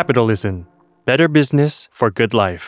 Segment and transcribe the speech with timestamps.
[0.00, 0.66] Capitalism
[1.04, 2.64] Better Business for Good Life.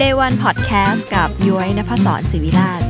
[0.00, 2.84] Day One Podcast กับย้อยนภศรศิวิราชส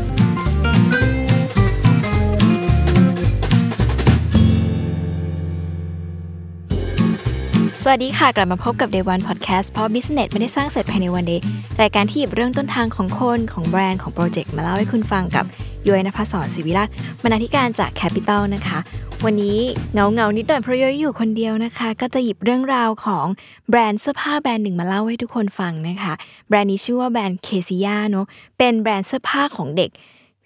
[7.90, 11.42] วัสดีค่ะ กลับมาพบกับ Day One Podcast เพราะ Business ไม่ได้สร้างเสร็จภายในวันเดย์
[11.80, 15.44] รายการที่หยิบเรื่องต้นทางของคนของแบรนด์ของโปรเจกต์มาเล่าให้คุณฟังกับ
[15.88, 16.88] ย้อยนภศรศิวิราช
[17.22, 18.78] บรรณาธิการจาก Capital นะคะ
[19.24, 19.58] วันนี้
[19.94, 23.26] เหงาเหงานิดหน่อยเพราะย้อยอยู่คนเดียวนะคะ ก็จะหยิบเรื่องราวของ
[23.68, 26.14] แบรนด์เสื้อผ้าแบรนด์หนึ่งมาเล่าให้ทุกคนฟังนะคะ
[26.48, 28.26] แบรนด์นี้ชื่อว่าแบรนด์เคซิยาเนาะ
[28.58, 29.90] เป็นแบรนด์เสื้อผ้าของเด็ก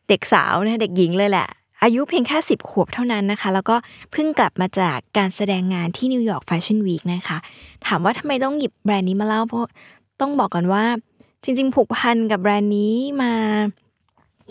[0.08, 1.48] เด็กสาวนะเด็กหญิงเลยแหละ
[1.82, 3.76] อายุเพียงแค่ 10 ขวบเท่านั้นนะคะ แล้วก็
[4.12, 7.38] เพิ่งกลับมาจากการแสดงงานที่ New York Fashion Week นะคะ
[7.86, 9.68] ถามว่าทำไมต้องหยิบแบรนด์นี้มาเล่าเพราะ
[10.20, 10.84] ต้องบอกกันว่า
[11.42, 13.32] จริง ๆ ผูกพันกับแบรนด์นี้มา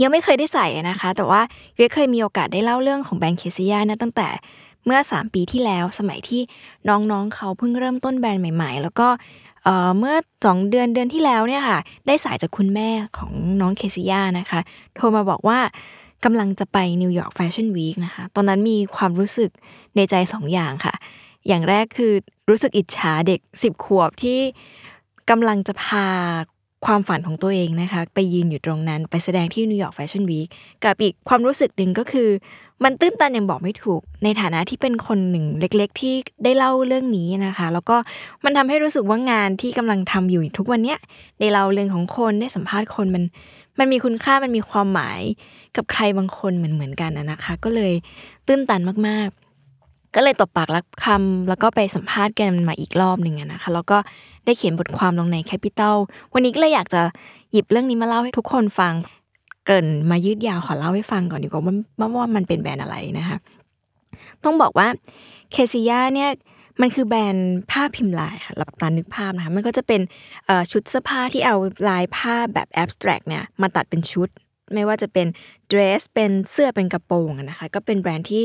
[0.02, 1.42] ยังไม่เคยได้ใส่นะคะ แต่ว่า
[1.76, 4.28] ยุ้ยเคยมีโอกาสได้เล่าเรื่องของแบรนด์เคซิยานะตั้งแต่
[4.86, 6.42] เมื่อ 3 ปีที่แล้วสมัยที่
[6.90, 9.08] น้องๆเขาเพิ่งเริ่มต้นแบรนด์ใหม่ ๆ แล้วก็
[9.98, 14.60] เมื่อสองเดือนเดือนที่แล้วเนี่ยค่ะได้สายจากคุณแม่ของน้องเคซิยานะคะ
[14.96, 15.60] โทรมาบอกว่า
[16.26, 19.50] กำลังจะไปนิวยอร์กแฟชั่นวีคนะคะตอนนั้นมีความรู้สึก
[19.96, 20.94] ในใจสองอย่างค่ะ
[21.48, 22.14] อย่างแรกคือ
[22.50, 24.40] รู้สึกอิจฉาเด็กสิบขวบที่
[25.30, 26.08] กำลังจะพา
[26.88, 30.48] ความฝันของตัวเองนะคะ ไปยืนอยู่ตรงนั้น ไปแสดงที่นิวยอร์กแฟชั่นวีค
[30.84, 32.30] กับอีกความรู้สึกหนึ่งก็คือ
[32.84, 37.98] มันตื้นตันอย่างบอกไม่ถูก ในฐานะที่เป็นคนหนึ่งเล็ก ๆ ที่ได้เล่าเรื่องนี้นะคะ แล้วก็
[38.44, 41.00] มันทำให้รู้สึกว่างานที่กำลังทำอยู่ทุกวันเนี้ย
[41.40, 43.24] ได้เล่าเรื่องของคนได้สัมภาษณ์คนมัน
[43.80, 45.22] มันมีคุณค่ามันมีความหมาย
[45.76, 47.94] กับใครบางคนเหมือนเหมือนกันนะนะคะ ก็เลย
[48.48, 49.47] ตื้นตันมากๆ
[50.16, 53.98] ก็เลยตบปากรับคำแล้วก็ไปสัมภาษณ์กันมาอีกรอบหนึ่งอะนะคะ แล้วก็
[54.46, 55.96] ได้เขียนบทความลงใน Capital
[56.34, 57.02] วันนี้ก็เลยอยากจะ
[57.52, 58.94] หยิบเรื่องนี้มาเล่าให้ทุกคนฟัง
[59.66, 63.38] เกินมายืดยาวขอเล่าให้ฟังก่อนดีกว่าว่าว่ามันเป็นแบรนด์อะไรนะคะ
[64.44, 64.88] ต้องบอกว่า
[65.52, 66.30] เคซิยาเนี่ย
[66.82, 70.02] มันคือแบรนด์ผ้าพิมพ์ลายค่ะหลับตานึกภาพนะคะ มันก็จะเป็น
[70.72, 71.56] ชุดเสื้อผ้าที่เอา
[71.90, 74.30] ลายผ้าแบบแอบสแตรกเนี่ยมาตัดเป็นชุด
[74.74, 75.28] ไม่ว่าจะเป็น
[75.68, 78.44] เดรสเป็นเสื้อเป็นกระโปรงนะคะ ก็เป็นแบรนด์ที่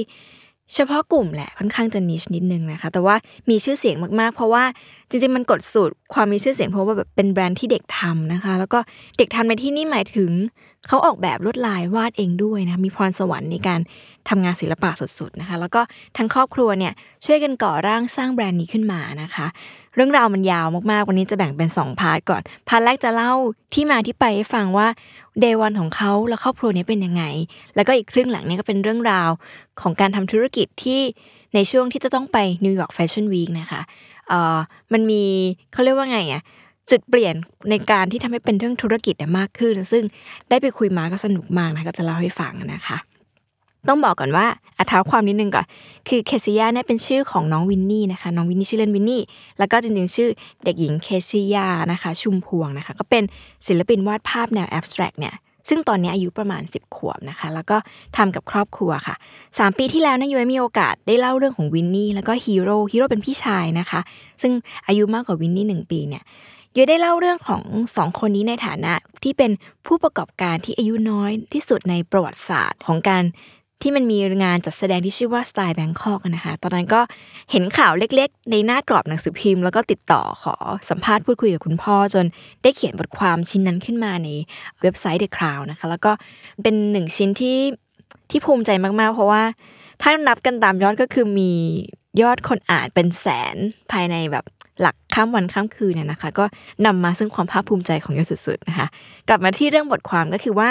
[0.75, 3.17] เฉพาะกลุ่มแหละค่อนข้างจะ niche นิดนึงนะคะ แต่ว่า
[3.51, 4.65] มีชื่อเสียงมากๆ เพราะว่า
[5.09, 8.79] จริงๆมันกดสูตรความมีชื่อเสียงเพราะว่าแบบเป็นแบรนด์ที่เด็กทำนะคะ แล้วก็
[9.19, 10.31] เด็กทำในที่นี่หมายถึง
[10.89, 13.81] เขาออกแบบลวดลายวาดเองด้วยนะมีพรสวรรค์ในการ
[14.29, 15.81] ทำงานศิลปะสุดๆนะคะแล้วก็
[16.17, 16.93] ทั้งครอบครัวเนี่ย
[17.27, 19.47] ช่วยกันก่อร่างสร้างแบรนด์นี้ขึ้นมานะคะ
[19.95, 23.33] เรื่องราวมันยาวมากๆวันนี้จะแบ่งเป็น 2 part ก่อนpart แรกจะเล่า
[23.75, 24.89] ที่มาที่ไปให้ฟังว่า
[25.41, 27.25] day one ของเขาและครอบครัวนี้เป็นยังไง
[27.75, 29.31] แล้วก็อีกครึ่งหลังเนี่ยก็เป็นเรื่องราว
[29.81, 31.01] ของการทำธุรกิจที่
[31.55, 33.81] ในช่วงที่จะต้องไปนิวยอร์กแฟชั่นวีคนะคะ
[34.29, 34.59] เอ่อ
[34.93, 35.25] มันมี
[35.73, 36.43] เขาเรียกว่าไงอะ
[36.91, 37.35] จุดเปลี่ยน
[37.71, 40.05] ในการที่ทำให้เป็นเรื่องธุรกิจเนี่ยมากขึ้น ซึ่ง
[40.49, 42.99] ได้ไปคุยมาก็สนุกมากนะก็จะเล่าให้ฟังนะคะ
[43.89, 44.47] ต้องบอกก่อนว่า
[44.79, 45.67] อ่าเท้าความนิดนึงก่อน
[46.09, 49.23] คือเคซิยาเนี่ยเป็นชื่อของน้องวินนี่นะคะ น้องวินนี่ชื่อเล่นวินนี่
[49.59, 50.29] แล้วก็จริงๆชื่อ
[50.65, 53.23] เด็กหญิงเคซิยานะคะ ชุมพวงนะคะ ก็เป็น
[53.67, 55.35] ศิลปินวาดภาพแนว abstract เนี่ย
[55.69, 57.77] ซึ่งตอนนี้อายุประมาณ 10 ขวบนะคะ แล้วก็
[58.17, 59.15] ทำกับครอบครัวค่ะ
[59.47, 64.01] 3 ปีที่แล้วนะยุ้ยมีโอกาสได้เล่าเรื่องของวินนี่แล้วก็ฮีโร่ฮีโร่เป็นพี่ชายนะคะ
[64.43, 64.53] ซึ่ง
[64.87, 66.23] อายุมากกว่าวินนี่หนึ่งปีเนี่ย
[66.77, 67.63] ยุ้ยได้เล่าเรื่องของ
[67.97, 68.93] สองคนนี้ในฐานะ
[69.23, 69.51] ที่เป็น
[69.87, 73.25] ผู้ประกอบการที่อายุน้อยที่สุดในประวัติศาสตร์ของการ
[73.83, 77.01] ที่มันมีงานจัดแสดงที่ชื่อว่า Style Bangkok นะคะตอนนั้นก็
[77.51, 80.55] เห็นข่าวเล็กๆ ในหน้ากรอบหนังสือพิมพ์ แล้วก็ติดต่อขอ
[80.91, 82.25] สัมภาษณ์พูดคุยกับคุณพ่อ จน
[82.63, 84.29] ได้เขียนบทความชิ้นนั้นขึ้นมาใน
[84.83, 86.13] เว็บไซต์ The Crown นะคะ แล้วก็
[86.63, 87.59] เป็นหนึ่งชิ้นที่
[88.31, 88.71] ที่ภูมิใจ
[89.01, 89.43] มากๆ เพราะว่า
[90.03, 91.53] ถ้านับกันตามยอดก็คือมี
[92.23, 93.57] ยอดคนอ่านเป็นแสน
[93.93, 94.45] ภายในแบบ
[94.81, 96.45] หลักข้ามวันข้ามคืนเนี่ยนะคะ ก็
[96.87, 98.87] นำมาซึ่งความภาคภูมิใจของยอดสุดๆนะคะ
[99.29, 100.71] กลับมาที่เรื่องบทความก็คือว่า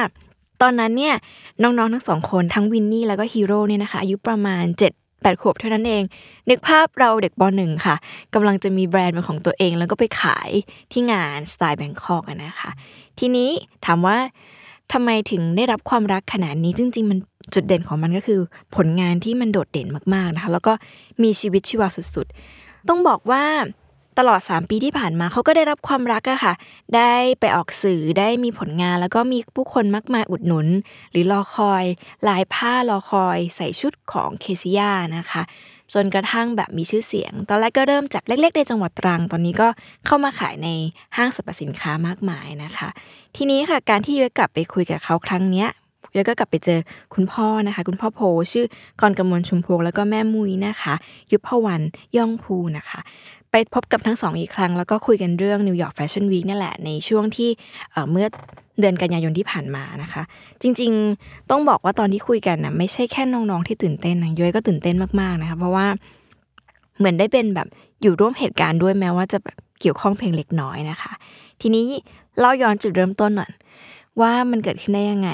[0.62, 1.16] ตอนนั้นเนี่ย
[1.64, 6.04] น้องๆทั้งสองคนทั้งวินนี่แล้วก็ฮีโร่เนี่ยนะคะอายุประมาณ 7 8ขวบเท่านั้นเอง
[6.50, 7.96] นึกภาพเราเด็กปหนึ่งค่ะ
[8.34, 10.50] กำลังจะมีแบรนด์เป็นของตัวเอง แล้วก็ไปขาย
[10.92, 12.70] ที่งานสไตล์แบงคอกนะคะ
[13.20, 13.50] ทีนี้
[13.86, 14.18] ถามว่า
[14.94, 17.20] ทำไมถึงได้รับความรักขนาดนี้จริง ๆ มัน
[17.54, 18.40] จุดเด่นของมันก็คือ
[18.76, 20.74] ผลงานที่มันโดดเด่นมากๆนะคะ แล้วก็
[21.24, 23.44] มีชีวิตชีวาสุดๆ ต้องบอกว่า
[24.20, 26.54] ตลอด 3 ปีที่ผ่านมาเขาก็ได้รับความรักอะค่ะ
[26.96, 30.68] ได้ไปออกสื่อได้มีผลงานแล้วก็มีผู้คนมากมายอุดหนุน
[31.12, 31.84] หรือรอคอย
[32.28, 35.44] ลายผ้ารอคอยใส่ชุดของเคซิยานะคะ
[35.94, 39.68] จนกระทั่งแบบมีชื่อเสียง ตอนแรกก็เริ่มจากเล็ก ๆ ในจังหวัดตรัง ตอนนี้ก็
[40.06, 40.70] เข้ามาขายใน
[41.18, 42.90] ห้างสรรพสินค้ามากมายนะคะ
[43.36, 45.70] ทีนี้ค่ะการที่ยุ้ยกลับไปคุยกับเขาครั้งเนี้ย
[46.16, 46.80] ยุ้ยก็กลับไปเจอ
[47.14, 48.20] คุณพ่อนะคะ คุณพ่อโพ
[48.52, 48.66] ชื่อ
[49.02, 50.94] กรกมลชุมพวงแล้วก็แม่มุ้ยนะคะ
[51.32, 51.82] ยุพวัน
[52.18, 53.00] ย่องภูนะคะ
[53.52, 57.50] ไปพบกับทั้งสองอีกครั้ง แล้วก็คุยกันเรื่องนิวยอร์กแฟชั่นวีคนี่แหละ ในช่วงที่
[58.12, 58.28] เมื่อ
[58.80, 60.24] เดือนกันยายนที่ผ่านมานะคะ
[60.62, 65.88] จริงๆต้องบอกว่าตอนที่คุยกันนะไม่ใช่แค่น้องๆที่ตื่นเต้นนะย้อยก็ตื่นเต้นมากๆนะคะเพราะว่า
[66.98, 67.68] เหมือนได้เป็นแบบ
[68.02, 71.12] อยู่ร่วมเหตุการณ์ด้วยแม้ว่าจะแบบเกี่ยวข้องเพียงเล็กน้อยนะคะ
[71.62, 71.86] ทีนี้
[72.40, 73.52] เล่าย้อนจุดเริ่มต้นหน่อย
[74.22, 75.30] ว่ามันเกิดขึ้นได้ยังไง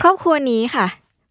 [0.00, 0.86] ครอบครัวนี้ค่ะ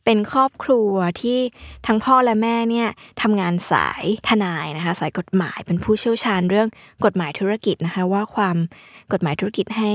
[0.06, 1.40] เป็นครอบครัวที่
[1.88, 2.88] ทั้งพ่อและแม่เนี่ย
[3.22, 6.68] ทำงานสายทนายนะคะสายกฎหมายเป็นผู้เชี่ยวชาญเรื่อง
[7.06, 8.58] กฎหมายธุรกิจนะคะว่าความ
[9.14, 9.92] กฎหมายธุรกิจให้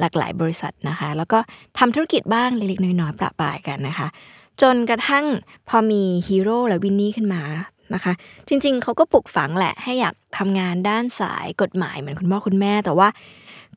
[0.00, 1.38] หลากหลายบริษัทนะคะ แล้วก็
[1.78, 4.08] ทำธุรกิจบ้างเล็กๆน้อยๆประปายกันนะคะ
[4.62, 5.26] จนกระทั่ง
[5.68, 7.42] พอมีฮีโร่และวินนี่ขึ้นมา
[7.94, 8.12] นะคะ
[8.48, 13.08] จริงๆ เขาก็ปลุกฝังแหละให้อยากทำงานด้านสายกฎหมายเหมือนคุณพ่อคุณแม่ แต่ว่า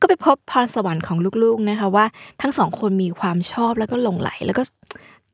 [0.00, 2.04] ก็ไปพบพรสวรรค์ของลูกๆนะคะว่า
[2.42, 4.62] ทั้งสองคนมีความชอบแล้วก็หลงไหลแล้วก็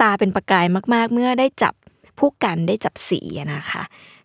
[0.00, 1.74] ตาเป็นประกายมากๆ เมื่อได้จับ
[2.18, 3.20] ผู้กันได้จับสี
[3.54, 3.82] นะคะ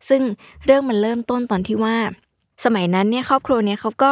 [0.10, 0.22] ซึ่ง
[0.66, 1.96] เรื่องมันเริ่มต้นตอนที่ว่า
[2.66, 4.12] สมัยนั้นเนี่ยครอบครัวเนี่ยเขาก็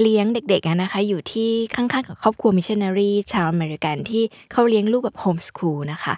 [0.00, 4.22] เลี้ยงเด็กๆนะคะ อยู่ที่ข้างๆกับครอบครัวมิชชันนารีชาวอเมริกันที่
[4.52, 6.14] เขาเลี้ยงลูกแบบ homeschool นะคะ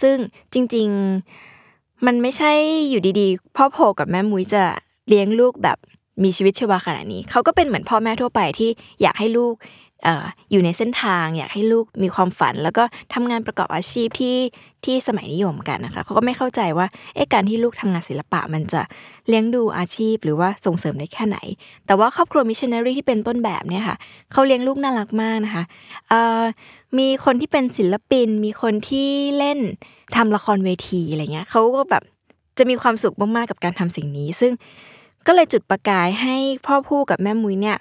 [0.00, 0.16] ซึ่ง
[0.52, 2.52] จริงๆมันไม่ใช่
[2.90, 4.62] อยู่ดีๆ พ่อโผกับแม่มุ้ยจะ
[5.08, 5.78] เลี้ยงลูกแบบ
[6.22, 8.70] มีชีวิตชีวาขนาดนี้ เขาก็เป็นเหมือนพ่อแม่ทั่วไปที่
[9.02, 9.54] อยากให้ลูก
[10.50, 14.36] อยู่ในเส้นทาง อยากให้ลูกมีความฝัน แล้วก็ทำงานประกอบอาชีพที่
[14.84, 18.82] ที่สมัยนิยมกันนะคะเขาก็ไม่เข้าใจว่าเอ๊ะการที่ลูกทำงานศิลปะมันจะ
[19.28, 21.38] เลี้ยงดูอาชีพหรือว่าส่งเสริมได้แค่ไหน
[21.86, 23.96] แต่ว่าครอบครัวมิชชันนารีที่เป็นต้นแบบเนี่ยค่ะ
[24.32, 25.64] เขาเลี้ยงลูกน่ารักมากนะคะ
[26.98, 29.08] มีคนที่เป็นศิลปิน มีคนที่
[29.38, 29.58] เล่น
[30.16, 32.02] ทำละครเวทีอะไรเงี้ยเขาก็แบบ
[32.58, 34.52] จะมีความสุขมากๆกับการทำสิ่งนี้ ซึ่ง
[35.26, 36.36] ก็เลยจุดประกายให้
[36.66, 37.78] พ่อผู้กับแม่มุ้ยเนี่ย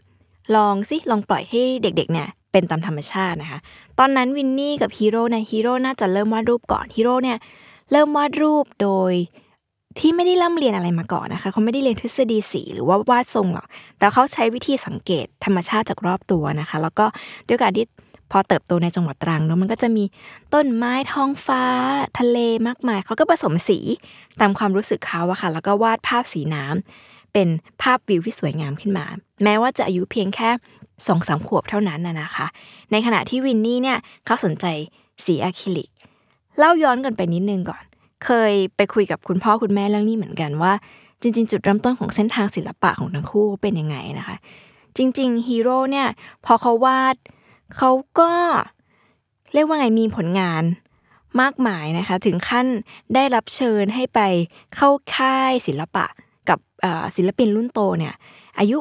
[0.56, 3.60] ลองสิลองปล่อยให้เด็กๆเนี่ยเป็นตามธรรมชาตินะคะ
[4.00, 7.38] ตอนนั้นวินนี่กับฮีโร่เนี่ยฮีโร่น่าจะเริ่มวาดรูปก่อนฮีโร่เนี่ย
[7.92, 9.14] เริ่มวาดรูปโดย
[10.00, 13.68] ที่ไม่ได้ร่ำเรียนอะไรมาก่อนนะคะเขาไม่ได้เรียนทฤษฎีสีหรือว่าวาดทรงหรอก
[14.00, 17.06] แต่เขาใช้วิธีสังเกตธรรมชาติจากรอบตัวนะคะ แล้วก็
[17.48, 17.86] ด้วยการที่
[18.32, 20.04] พอเติบโตในจังหวัดตรังเนาะมันก็จะมี
[20.54, 21.64] ต้นไม้ท้องฟ้า
[22.20, 22.38] ทะเล
[22.68, 23.80] มากมายเขาก็ผสมสี
[24.42, 27.48] ตามความรู้สึกเขาอะค่ะ แล้วก็วาดภาพสีน้ำเป็น
[27.82, 29.06] ภาพวิวที่สวยงามขึ้นมา
[29.44, 30.50] แม้ว่าจะอายุเพียงแค่
[31.08, 32.48] สองสามขวบเท่านั้นนะคะ
[32.92, 34.66] ในขณะที่วินนี่เนี่ยเขาสนใจ
[35.26, 35.90] สีอะคริลิก
[36.58, 37.84] เล่าย้อนกันไปนิดนึงก่อน
[38.26, 40.74] เคยไปคุยกับคุณพ่อคุณแม่เรื่องนี้เหมือนกันว่า
[41.22, 44.36] จริง ๆ จุดเริ่มต้นของเส้นทางศิลปะของทั้งคู่เป็นยังไงนะคะ
[44.98, 46.08] จริง ๆ ฮีโร่เนี่ย
[46.46, 47.16] พอเขาวาด
[47.78, 48.32] เขาก็
[49.54, 50.64] เรียกว่าไงมีผลงาน
[51.42, 52.68] มากมายนะคะ ถึงขั้น
[53.16, 54.20] ได้รับเชิญให้ไป
[54.76, 56.06] เข้าค่ายศิลปะ
[56.50, 56.60] กับ
[57.16, 58.14] ศิลปินรุ่นโตเนี่ย
[58.60, 58.78] อายุ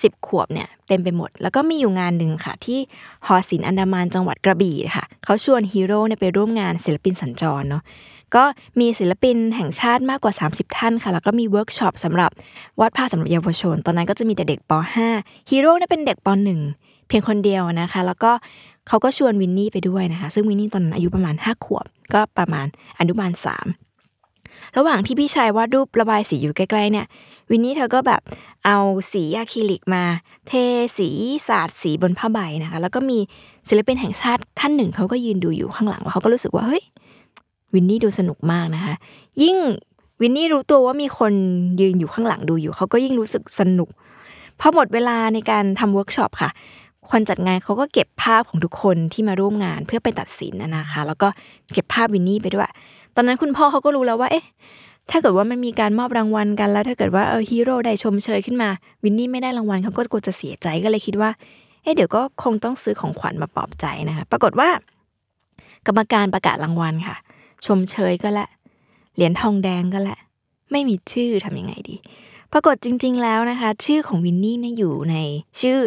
[0.00, 2.78] 10 ขวบเนี่ยเต็มไปหมด แล้วก็มีอยู่งานหนึ่งค่ะ ที่
[3.26, 7.82] หอศิลป์อันดามันจังหวัดกระบี่ค่ะ เขาชวนฮีโร่เนี่ยไปร่วมงานศิลปินสัญจรเนาะ
[8.34, 8.44] ก็
[8.80, 12.30] มีศิลปินแห่งชาติมากกว่า 30 ท่านค่ะ แล้วก็มีเวิร์กช็อปสำหรับ
[12.80, 14.72] วาดภาพสำหรับเยาวชน ตอนนั้นก็จะมีแต่เด็กป
[15.12, 16.28] .5 ฮีโร่เนี่ยเป็นเด็กป
[16.68, 18.32] .1 เพียงคนเดียวนะคะ แล้วก็
[18.88, 21.84] เขาก็ชวนวินนี่ไปด้วยนะคะ ซึ่งวินนี่ตอนนั้นอายุประมาณ 5 ขวบ
[22.14, 22.66] ก็ประมาณ
[23.00, 23.30] อนุบาล
[23.64, 23.91] 3
[24.76, 27.06] ระหว่างที่พี่ชายวาดรูประบายสีอยู่ใกล้ๆเนี่ย
[27.50, 28.20] วินนี่เธอก็แบบ
[28.66, 28.78] เอา
[29.12, 30.04] สีอะคริลิกมา
[30.48, 30.52] เท
[30.98, 31.08] สี
[31.48, 33.18] สาดสีบนผ้าใบนะคะ แล้วก็มี
[33.68, 36.82] ศิลปินแห่งชาติท่านหนึ่งเขาก็ยืนดูอยู่ข้างหลังแล้วเขาก็รู้สึกว่าเฮ้ย
[37.74, 38.94] วินนี่ดูสนุกมากนะคะ
[39.42, 39.56] ยิ่ง
[40.20, 41.32] วินนี่รู้ตัวว่ามีคน
[41.80, 43.88] ยืนอยู่ข้างหลังดูอยู่เขาก็ยิ่งรู้สึกสนุก
[44.60, 46.50] พอหมดเวลาในการทำเวิร์กช็อปค่ะ
[47.10, 51.28] คนจัดงานเขาก็เก็บภาพของทุกคนที่มาร่วมงานเพื่อไปตัดสินนะคะ แล้วก็
[51.72, 52.70] เก็บภาพวินนี่ไปด้วย
[53.16, 54.44] ตอนนั้นคุณพ่อเขาก็รู้แล้วว่า เอ๊ะ
[55.10, 58.68] ถ้าเกิดว่ามันมีการมอบรางวัลกันแล้ว ถ้าเกิดว่าเออฮีโร่ได้ชมเชยขึ้นมา
[59.04, 61.30] วินนี่ไม่ได้รางวัลเขาก็กลัวจะเสียใจก็เลยคิดว่า
[61.82, 64.68] เอ๊ะเดี๋ยวก็คงต้องซื้อของขวัญมาปลอบใจนะคะปรากฏว่า
[65.86, 67.16] กรรมการประกาศรางวัลค่ะ
[67.66, 68.46] ชมเชยก็และ
[69.14, 70.18] เหรียญทองแดงก็และ
[70.72, 71.96] ไม่มีชื่อทํำยังไงดี
[72.52, 75.16] ปรากฏจริง ๆ แล้วนะคะ ชื่อของวินนี่เนี่ยอยู่ใน
[75.60, 75.78] ชื่อ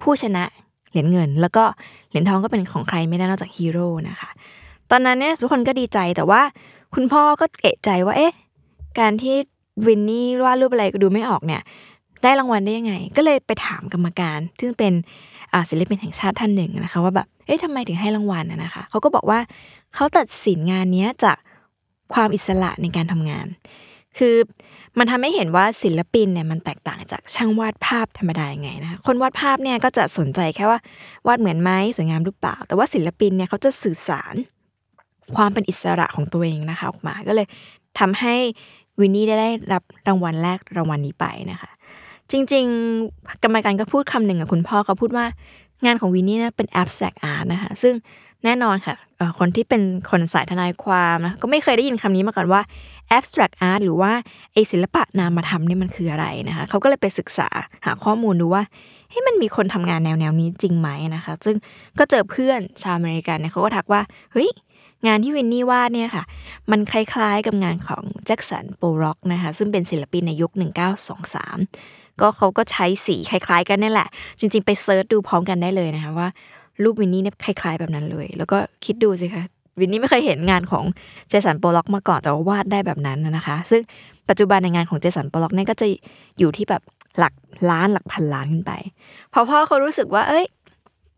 [0.00, 0.44] ผู้ชนะ
[0.90, 1.64] เหรียญเงิน แล้วก็
[2.08, 4.30] เหรียญทองก็เป็นของใครไม่ได้นอกจากฮีโร่นะคะ
[4.90, 6.42] ตอนนั้นเนี่ยทุกคนก็ดีใจแต่ว่า
[6.94, 8.32] คุณพ่อก็เอะใจว่าเอ๊ะ
[9.00, 9.36] การที่
[9.86, 11.62] วินนี่วาดรูปอะไรก็ดูไม่ออกเนี่ย
[12.22, 14.92] ได้รางวัลได้ยังไง ก็เลยไปถามกรรมการ ซึ่งเป็น
[15.70, 19.38] ศิลปินแห่งชาติท่านหนึ่งนะคะ ว่าแบบเอ๊ะทำไมถึงให้รางวัลนะคะเขาก็บอกว่า
[19.94, 21.36] เขาตัดสินงานนี้จาก
[22.14, 23.46] ความอิสระในการทำงาน
[24.18, 24.34] คือ
[24.98, 30.78] มันทำให้เห็นว่าศิลปินเนี่ยมันแตกต่างจากช่างวาดภาพธรรมดายังไงนะคะคนวาดภาพเนี่ยก็จะสนใจแค่ว่า
[31.26, 34.34] วาดเหมือนไหมสวยงามหรือเปล่า แต่ว่าศิลปินเนี่ยเขาจะสื่อสาร
[35.36, 37.46] ความเป็นอิสระของตัวเองนะคะออกมาก็เลย
[37.98, 38.34] ทำให้
[39.00, 41.70] วินนี่ได้ได้รับรางวัลแรกรางวัลนี้ไปนะคะ
[42.30, 42.64] จริง
[43.04, 45.26] ๆ กรรมการก็พูดคำหนึ่งกับคุณพ่อเขาพูดว่า
[45.84, 47.94] งานของวินนี่นะเป็น abstract art นะคะซึ่ง
[48.44, 48.96] แน่นอนค่ะ
[49.38, 52.60] คนที่เป็นคนสายทนายความนะก็ไม่เคยได้ยินคำนี้มาก่อนว่า
[53.16, 54.12] abstract art หรือว่า
[54.52, 57.48] ไอศิลปะนามธรรมนี่มันคืออะไรนะคะเขาก็เลยไปศึกษา
[57.84, 58.62] หาข้อมูลดูว่า
[59.10, 61.56] เฮ้ยมันมีคนทำงานแนวแนวนี้จริงไหมนะคะ ซึ่ง
[61.98, 64.00] ก็เจอเพื่อนชาวอเมริกันเนี่ยเขาก็ทักว่า
[64.32, 64.50] เฮ้ย
[65.06, 66.24] งานที่วินนี่วาดเนี่ยค่ะ
[66.70, 70.50] มันคล้ายๆกับงานของ Jackson Pollock นะคะ ซึ่งเป็นศิลปินในยุค
[71.36, 76.28] 1923 ก็เขาก็ใช้สีคล้ายๆ กันนี่แหละ จริง ๆ ไป search ดูพร้อมกันได้เลยนะคะว่า
[76.82, 79.44] รูปวินนี่เนี่ยคล้าย ๆ แบบนั้นเลย แล้วก็คิดดูสิคะ
[79.80, 80.84] วินนี่ไม่เคยเห็นงานของ
[81.28, 83.80] Jackson Pollock มาก่อนแต่ว่าวาดได้แบบนั้นนะคะ ซึ่ง
[84.28, 85.86] ปัจจุบันในงานของ Jackson Pollock เนี่ยก็จะ
[86.38, 86.82] อยู่ที่แบบ
[87.18, 87.34] หลัก
[87.70, 88.72] ล้านหลักพันล้านขึ้นไป
[89.32, 90.44] พอพ่อเขารู้สึกว่า เอ้ย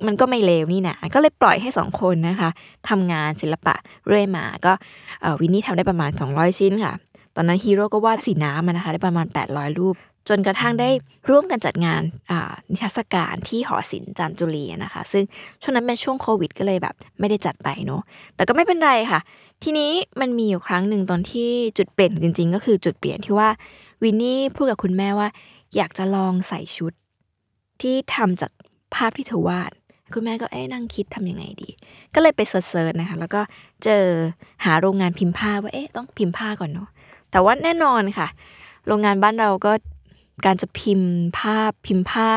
[0.06, 2.50] มันก็ไม่เลวนี่นะก็เลยปล่อยให้สองคนนะคะ
[2.88, 3.74] ทำงานศิลปะ
[4.06, 4.72] เรื่อยมาก็
[5.40, 6.92] วินนี่ทำได้ประมาณ 200 ชิ้นค่ะ
[7.36, 9.96] ตอนนั้นฮีโร่ก็วาดสีน้ำนะคะได้ประมาณ 800 รูป
[10.28, 10.88] จนกระทั่งได้
[11.30, 12.02] ร่วมกันจัดงาน
[12.70, 15.24] นิทรรศการที่หอศิลป์จามจุรีนะคะ ซึ่ง
[15.62, 18.02] ช่วงนั้นเป็นช่วงโควิด ก็เลยแบบไม่ได้จัดไปเนาะ
[18.36, 19.20] แต่ก็ไม่เป็นไรค่ะ
[19.62, 21.48] ทีนี้มันมีอยู่ครั้งหนึ่งตอนที่
[21.78, 23.48] จุดเปลี่ยนจริง ๆ ก็คือจุดเปลี่ยนที่ว่า
[24.02, 25.28] วินนี่พูดกับคุณแม่ว่า
[25.76, 26.92] อยากจะลองใส่ชุด
[27.80, 28.50] ที่ทำจาก
[28.94, 29.72] ภาพที่เธอวาด
[30.12, 31.68] คุณแม่ก็เอ๊นั่งคิดทํำยังไงดี
[32.14, 33.40] ก็เลยไป search นะคะ แล้วก็
[33.84, 34.04] เจอ
[34.64, 36.88] หาโรงงานพิมพ์ผ้าว่าเอ๊ะต้องพิมพ์ผ้าก่อนเนาะ
[37.30, 38.28] แต่ว่าแน่นอนค่ะ
[38.86, 39.72] โรงงานบ้านเราก็
[40.46, 42.30] การจะพิมพ์ภาพพิมพ์ผ้า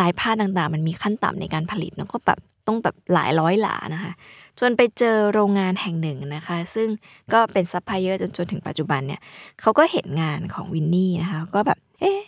[0.00, 4.12] ลายผ้าต่างๆ มันมีขั้นต่ำในการผลิตเนาะก็แบบต้องแบบหลายร้อยหลานะคะ
[4.60, 6.88] จนไปเจอโรงงานแห่งหนึ่งนะคะ ซึ่ง
[7.32, 9.20] ก็เป็นซัพพลายเออร์จนจนถึงปัจจุบันเนี่ย
[9.60, 12.20] เขาก็เห็นงานของวินนี่นะคะ ก็แบบ เอ๊ะ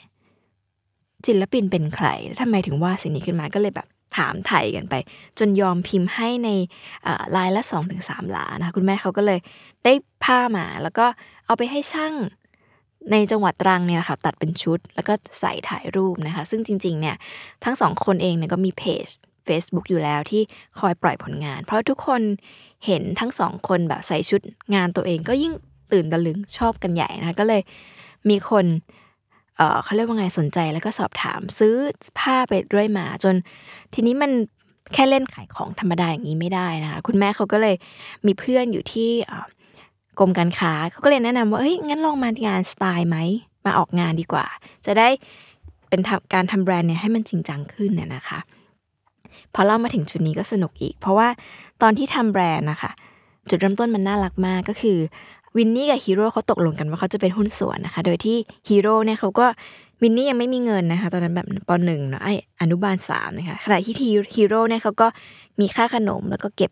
[1.27, 2.07] ศิลปินเป็นใคร
[2.41, 4.95] ทำไมถึงว่าสิ่งนี้ขึ้นมาก็เลยแบบ ถามไถ่กันไป
[5.39, 6.51] จนยอมพิมพ์ให้ใน
[7.37, 9.39] ลายละ2อถึงสหลานะคุณแม่เขาก็เลย
[9.85, 9.93] ได้
[10.25, 11.07] ผ้ามาแล้วก็
[11.47, 12.15] เอาไปให้ช่าง
[13.13, 17.17] ในจังหวัดตรังเนี่ยค่ะตัดเป็นชุด แล้วก็ใส่ถ่ายรูปนะคะ ซึ่งจริง ๆ เนี่ย
[17.65, 19.07] ทั้งสองคนเองเนี่ยก็มีเพจ
[19.49, 20.43] Facebook อยู่แล้วที่
[20.79, 22.23] คอยปล่อยผลงาน เพราะทุกคน
[22.87, 24.41] เห็นทั้งสองคนแบบใส่ชุด
[24.75, 25.53] งานตัวเองก็ยิ่ง
[25.93, 27.63] ตื่นตะลึงชอบกันใหญ่นะก็เลย
[28.31, 28.65] มีคน
[29.57, 31.75] เเขาเรียกว่าไงสนใจแล้วก็สอบถามซื้อ
[32.19, 33.35] ผ้าไปด้วยมาจน
[33.95, 34.31] ทีนี้มัน
[34.95, 37.77] แค่เล่นขายของธรรมดาอย่างนี้ไม่ได้นะคะคุณแม่เขาก็เลย
[38.27, 39.11] มีเพื่อนอยู่ที่
[40.19, 43.19] กรมการค้าเขาก็เลยแนะนำว่าเฮ้ยงั้นลองมางานสไตล์ไหม
[43.67, 44.47] มาออกงานดีกว่า
[44.87, 45.09] จะได้
[45.89, 46.01] เป็น
[46.35, 48.39] การทำแบรนด์เนี่ยให้มันจริงจังขึ้นน่ยนะคะ
[49.55, 51.29] พอเล่ามาถึงจุดนี้ก็สนุกอีก เพราะว่า
[51.83, 52.91] ตอนที่ทำแบรนด์นะคะ
[53.49, 54.99] จุดเริ่มต้นมันน่ารักมากก็คือ
[55.57, 58.37] วินนี่กับฮีโร่เขาตกลงกันว่าเขาจะเป็นหุ้นส่วนนะคะ โดยที่
[58.69, 59.47] ฮีโร่เนี่ยเขาก็
[60.03, 62.29] วินนี่ยังไม่มีเงินนะคะ ตอนนั้นแบบป.หนึ่งเนาะเอ๊ย
[62.61, 63.95] อนุบาลสามนะคะขณะที่
[64.37, 65.07] ฮีโร่เนี่ยเขาก็
[65.61, 66.71] มีค่าขนมแล้วก็เก็บ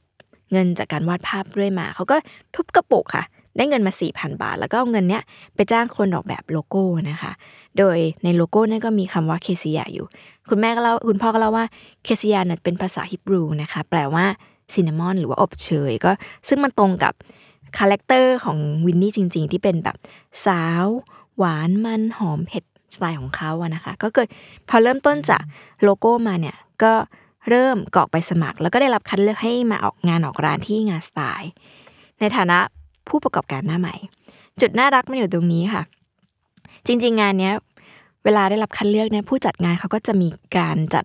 [0.53, 2.17] เงินจากการวาดภาพเรื่อยมา เขาก็
[2.55, 3.25] ทุบกระปุกค่ะ
[3.57, 5.23] ได้เงินมา4ี่พันบาท แล้วก็เอาเงินเนี้ย
[5.55, 7.33] ไปจ้างคนออกแบบโลโก้นะคะ
[7.79, 10.07] โดยในโลโก้เนี่ยก็มีคำว่าเคซิยาอยู่
[10.49, 11.67] คุณแม่ก็เล่าคุณพ่อก็เล่าว่า
[12.05, 14.25] เคซิยาเนี่ยเป็นภาษาฮิบรูนะคะ แปลว่า
[14.75, 16.13] cinnamon หรือว่าอบเชยก็
[16.49, 17.15] ซึ่งมันตรงกับ
[17.79, 19.97] character ของวินนี่จริง ๆ ที่เป็นแบบ
[20.47, 20.85] สาว
[21.39, 22.65] หวานมันหอมเผ็ด
[22.95, 24.29] สไตล์ของเขาอะนะคะ ก็เกิด
[24.69, 25.43] พอเริ่มต้นจาก
[25.83, 26.93] โลโก้มาเนี่ย ก็
[27.49, 31.51] เริ่มกรอกไปสมัคร แล้วก็ได้รับคัดเลือกให้มาออกงานออกร้านที่งานสไตล์
[32.21, 32.59] ในฐานะ
[33.09, 33.95] ผู้ประกอบการหน้าใหม่
[34.61, 35.83] จุดน่ารักมันอยู่ตรงนี้ค่ะ
[36.87, 37.55] จริง ๆ งานเนี้ย
[38.25, 41.05] เวลาได้รับคัดเลือกเนี่ยผู้จัดงานเขาก็จะมีการจัด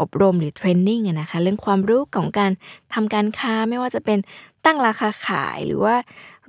[0.00, 2.50] อบรมหรือเทรนนิ่งนะคะเรื่องความรู้ของการ
[2.94, 4.18] ทำการค้าไม่ว่าจะเป็น
[4.64, 5.94] ตั้งราคาขายหรือว่า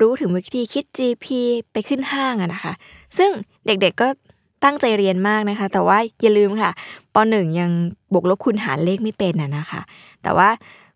[0.02, 1.26] รู้ถึงวิธีคิด GP
[1.72, 2.74] ไปขึ้นห้างอะนะคะ
[3.18, 3.30] ซึ่ง
[3.66, 4.08] เด็กๆก็
[4.64, 6.72] ตั้งใจเรียนมากนะคะ แต่ว่าอย่าลืมค่ะ
[7.14, 7.72] ปหนึ่งยัง
[8.14, 9.82] บวกลบคูณหารเลขไม่เป็นอะนะคะ
[10.24, 10.50] แต่ว่า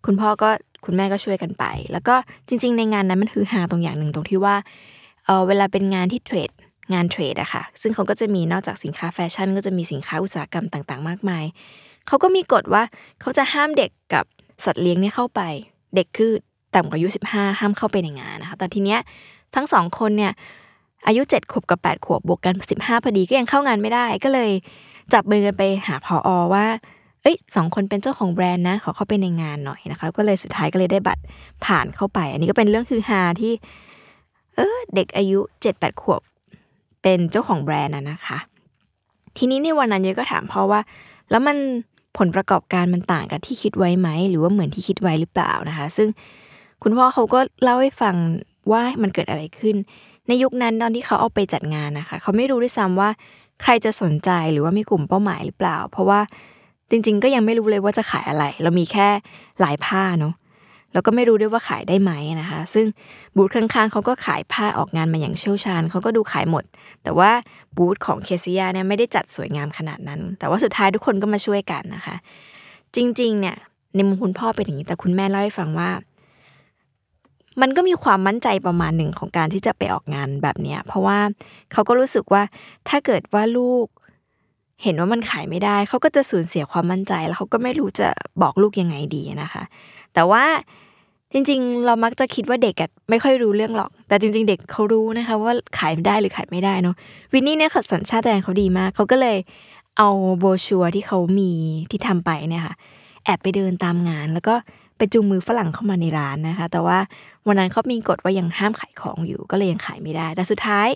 [0.05, 0.49] คุณพ่อก็
[0.85, 2.15] คุณแม่ก็ช่วยกันไป แล้วก็
[2.47, 4.55] จริง ๆ ในงานนั้นมันคือหาตรงอย่างหนึ่งตรงที่ว่า
[5.25, 6.49] เออเวลาเป็นงานที่เทรด
[6.93, 11.45] งานเทรดอะค่ะ ซึ่งเขาก็จะมีนอกจากสินค้าแฟชั่น ก็จะมีสินค้าอุตสาหกรรมต่างๆ มากมาย
[12.07, 12.83] เขาก็มีกฎว่า
[13.21, 14.25] เขาจะห้ามเด็กกับ
[14.65, 15.41] สัตว์เลี้ยงเนี่ยเข้าไป
[15.95, 16.31] เด็กคือ
[16.75, 18.99] ต่ำกว่าอายุ 15 ห้ามเข้าไปในงานนะคะ แต่ทีเนี้ย
[19.55, 20.31] ทั้งสองคนเนี่ย
[21.07, 24.51] อายุ 7 ขวบกับ 8 ขวบบวกกัน 15พอดีก็ยังเข้างานไม่ได้ ก็เลย
[25.13, 26.65] จับมือกันไปหาพออว่า
[27.21, 31.23] เอ้ยสองคนเป็นเจ้าของแบรนด์นะขอเข้าไปในงานหน่อยนะคะ ก็เลยสุดท้ายก็เลยได้บัตร
[31.65, 33.53] ผ่านเข้าไป อันนี้ก็เป็นเรื่องคือฮาที่
[34.55, 36.21] เออเด็กอายุเจ็ดแปดขวบ
[37.01, 38.37] เป็นเจ้าของแบรนด์นะนะคะ
[39.37, 40.81] ทีนี้ในวันนั้นยุ้ยก็ถามพ่อว่า
[41.31, 41.57] แล้วมัน
[42.17, 46.07] ผลประกอบการมันต่างกับที่คิดไว้ไหม หรือว่าเหมือนที่คิดไว้หรือเปล่านะคะ ซึ่ง
[46.83, 48.15] คุณพ่อเขาก็เล่าให้ฟัง
[48.71, 49.75] ว่ามันเกิดอะไรขึ้น
[50.27, 53.09] ในยุคนั้นตอนที่เขาเอาไปจัดงานนะคะ เขาไม่รู้ด้วยซ้ำว่า
[53.61, 56.19] ใครจะสนใจหรือว่ามีกลุ่มเป้าหมายหรือเปล่า เพราะว่า
[56.89, 59.07] จริง ๆ ก็ยังไม่รู้เลยว่าจะขายอะไร เรามีแค่
[59.61, 60.33] หลายผ้าเนาะ
[60.93, 62.11] แล้วก็ไม่รู้ด้วยว่าขายได้ไหม
[62.41, 62.85] นะคะ ซึ่ง
[63.35, 66.63] บูธข้างๆเขาก็ขายผ้าออกงานมาอย่างเชี่ยวชาญเขาก็ดูขายหมด
[67.03, 67.31] แต่ว่า
[67.77, 72.15] บูธของเคซิยาเนี่ยไม่ได้จัดสวยงามขนาดนั้น แต่ว่าสุดท้ายทุกคนก็มาช่วยกันนะคะ
[72.95, 73.55] จริงๆเนี่ย
[73.95, 75.89] ในมุมคุณพ่อเป็นอย่างนี้แต่คุณแม่เล่าให้ฟังว่า
[77.61, 81.19] มันก็มีความมั่นใจประมาณหนึ่งของการที่จะไปออกงานแบบเนี้ย เพราะว่า
[81.71, 82.41] เขาก็รู้สึกว่า
[82.89, 83.85] ถ้าเกิดว่าลูก
[84.83, 88.07] เห็นว่ามันขายไม่ได้ เขาก็จะสูญเสียความมั่นใจแล้วเขาก็ไม่รู้จะ
[88.41, 89.63] บอกลูกยังไงดีนะคะ
[90.13, 90.43] แต่ว่า
[91.33, 92.75] จริงๆ เรามักจะคิดว่าเด็ก
[93.09, 96.95] ไม่ค่อยรู้เรื่องหรอก แต่จริง ๆ เด็กเขารู้นะคะว่าขายได้หรือขายไม่ได้เนาะ
[97.33, 99.37] วินนี่เนี่ยสัญชาติแดนเขาดีมาก เขาก็เลย
[99.97, 101.51] เอาโบชัวที่เขามี
[101.91, 102.75] ที่ทำไปเนี่ยค่ะ
[103.25, 104.55] แอบไปเดินตามงานแล้วก็
[104.97, 106.97] ไปจูงมือฝรั่งเข้ามาในร้านนะคะ แต่ว่า
[107.47, 110.87] วันนั้นเขามีกฎว่ายังห้ามขายของอยู่ก็เลยยังขายไม่ได้ แต่สุดท้าย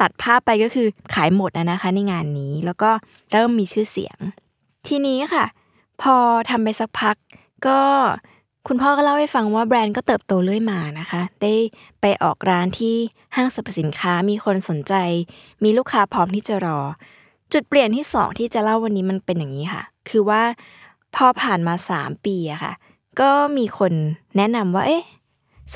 [0.00, 2.90] ตัดภาพไปก็คือขายหมดนะคะในงานนี้แล้วก็
[3.32, 4.18] เริ่มมีชื่อเสียง
[4.88, 5.44] ทีนี้ค่ะ
[6.02, 6.14] พอ
[6.50, 7.16] ทำไปสักพัก
[7.66, 7.80] ก็
[8.68, 11.54] คุณพ่อก็เล่าให้ฟังว่าแบรนด์ก็เติบโตเรื่อยมานะคะ ได้
[12.00, 12.96] ไปออกร้านที่
[13.36, 14.94] ห้างสรรพสินค้ามีคนสนใจ
[15.64, 16.80] มีลูกค้าพร้อมที่จะรอ
[17.52, 20.42] จุดเปลี่ยนที่สองที่จะเล่าวันนี้มันเป็นอย่างนี้ค่ะ คือว่า
[21.14, 22.72] พอผ่านมาสามปีอะค่ะ
[23.20, 23.92] ก็มีคน
[24.36, 25.04] แนะนำว่า เอ๊ะ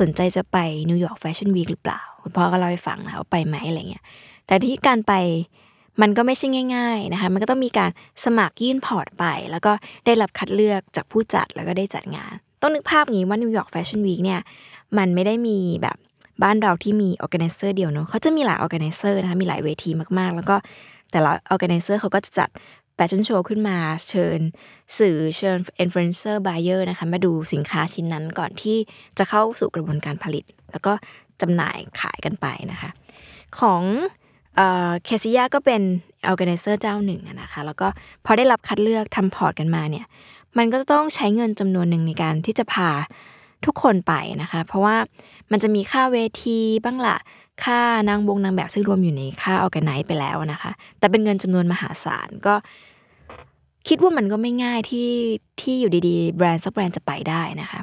[0.01, 0.57] สนใจจะไป
[0.89, 4.05] นิวยอร์กแฟชั่นวีคหรือเปล่า คุณพ่อก็เล่าให้ฟังนะว่าไปไหมอะไรเงี้ย
[4.47, 5.13] แต่ที่การไป
[6.01, 6.47] มันก็ไม่ใช่
[6.77, 7.91] ง่าย ๆนะคะ มันก็ต้องมีการ
[8.25, 9.73] สมัครยื่น port ไป แล้วก็
[10.07, 12.33] ได้รับคัดเลือกจากผู้จัดแล้วก็ได้จัดงาน
[12.63, 14.41] ต้องนึกภาพงี้ว่านิวยอร์กแฟชั่นวีคเนี่ย
[14.99, 15.97] มันไม่ได้มีแบบ
[16.43, 20.57] บ้านเราที่มี organizer เดียวเนาะเขาจะมีหลาย organizer นะคะ มีหลายเวทีมากๆ แล้วก็
[21.11, 22.49] แต่ละ organizer เขาก็จะจัด แฟ
[23.11, 23.77] ชั่นโชว์ขึ้นมา
[24.09, 24.41] เชิญ
[24.99, 28.77] สื่อเชิญ influencer buyer นะคะมาดูสินค้าชิ้นนั้นก่อนที่
[29.19, 30.93] จะเข้าสู่กระบวนการผลิต แล้วก็
[31.41, 32.91] จำหน่ายขายกันไปนะคะ
[33.59, 33.83] ของ
[35.05, 35.83] เคซิยาก็เป็น
[36.27, 37.89] organizer เจ้าหนึ่งนะคะ แล้วก็
[38.25, 40.07] พอได้รับคัดเลือกทำ port กันมาเนี่ย
[40.59, 42.91] มันก็จะต้องใช้เงินจำนวนหนึ่งในการที่จะพา
[43.67, 44.13] ทุกคนไป
[44.43, 44.97] นะคะ เพราะว่า
[45.51, 47.17] มันจะมีค่าเวทีบ้างละ
[47.65, 52.55] ค่านางบงนางแบบซึ่งรวมอยู่ในค่า organize ไปแล้วนะคะ แต่เป็นเงินจำนวนมหาศาลก็
[53.89, 55.11] คิดว่ามันก็ไม่ง่ายที่
[55.61, 57.81] ที่อยู่ดีๆ แบรนด์สักแบรนด์จะไปได้นะคะ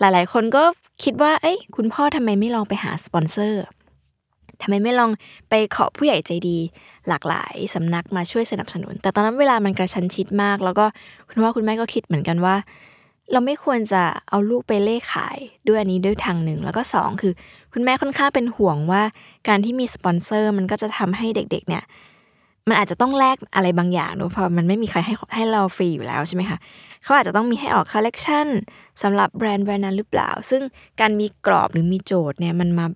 [0.00, 0.64] หลายๆ คนก็
[1.04, 3.62] คิดว่า เอ้ยคุณพ่อทำไมไม่ลองไปหาสปอนเซอร์
[4.62, 5.10] ทำไมไม่ลอง
[5.48, 6.58] ไปขอผู้ใหญ่ใจดี
[7.08, 10.84] หลากหลายสำนักมาช่วยสนับสนุน แต่ตอนนั้นเวลามันกระชั้นชิดมาก แล้วก็
[11.28, 12.56] คุณพ่อคุณแม่ก็คิดเหมือนกันว่า
[13.32, 17.32] เราไม่ควรจะเอาลูกไปเล่ขายด้วยอันนี้ด้วยทางหนึ่ง แล้วก็2คือ
[17.72, 19.02] คุณแม่ค่อนข้างเป็นห่วงว่า
[19.48, 21.84] การที่มีสปอนเซอร์มันก็จะทำให้เด็กๆเนี่ย
[22.68, 26.58] มันอาจจะต้องแลกอะไรบางอย่างด้วยเพราะมันไม่มีใครให้ให้เราฟรีอยู่แล้วใช่ไหมคะ
[27.02, 28.46] เขาอาจจะต้องมีให้ออกคอลเลกชัน
[29.02, 30.62] สำหรับแบรนด์แบรนด์นั้นหรือเปล่า ซึ่ง
[31.00, 32.86] การมีกรอบหรือมีโจทย์เนี่ยมันมา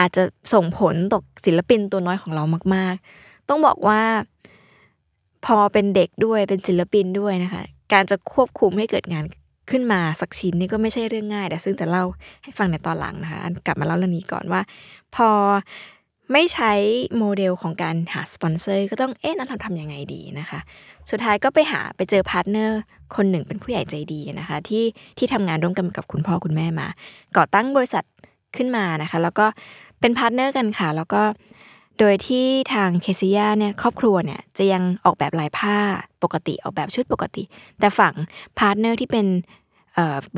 [0.00, 0.22] อาจจะ
[0.54, 2.44] ส่งผลต่อศิลปินตัวน้อยของเรา
[2.74, 4.00] มาก ๆ ต้องบอกว่า
[5.46, 9.24] พอเป็นเด็กด้วยเป็นศิลปินด้วยนะคะ การจะควบคุมให้เกิดงาน
[9.70, 12.04] ขึ้นมาสักชิ้นนี่ก็ไม่ใช่เรื่องง่ายแต่ซึ่งจะเล่า
[12.42, 14.60] ให้ฟังในตอนหลังนะคะกลับมาเล่าเรื่องนี้ก่อนว่า
[15.14, 15.28] พอ
[16.32, 16.72] ไม่ใช้
[17.18, 20.60] โมเดลของการหาสปอนเซอร์ก็ต้องเอ๊ะนั้นทำทำยังไงดีนะคะ
[21.10, 22.80] สุดท้ายก็ไปหาไปเจอ partner
[23.16, 24.84] คนหนึ่งเป็นผู้ใหญ่ใจดีนะคะ ที่
[25.18, 26.88] ที่ทำงานร่วมกันกับคุณพ่อคุณแม่มา
[27.36, 28.04] ก่อตั้งบริษัท
[28.56, 29.46] ขึ้นมานะคะ แล้วก็
[30.00, 31.22] เป็น partner กันค่ะ แล้วก็
[31.98, 35.76] โดยที่ทางเคซิยาเนี่ยครอบครัวเนี่ยจะยังออกแบบลายผ้า
[36.22, 37.42] ปกติออกแบบชุดปกติ
[37.78, 38.14] แต่ฝั่ง
[38.58, 39.26] partner ที่เป็น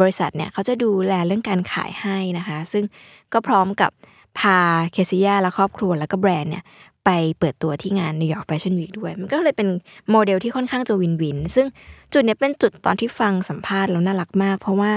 [0.00, 2.84] บริษัทเนี่ยเขาจะดูแลเรื่องการขายให้นะคะ ซึ่ง
[3.32, 3.90] ก็พร้อมกับ
[4.38, 4.58] พา
[4.92, 6.64] เคซิยาและครอบครัวแล้วก็แบรนด์เนี่ย
[7.04, 9.68] ไปเปิดตัวที่งานนิวยอร์กแฟชั่นวีคด้วย มันก็เลยเป็น
[10.10, 11.66] โมเดลที่ค่อนข้างจะ win-win ซึ่ง
[12.12, 14.90] จุดนี้เป็นจุดตอนที่ฟังสัมภาษณ์แล้วน่ารักมาก เพราะว่า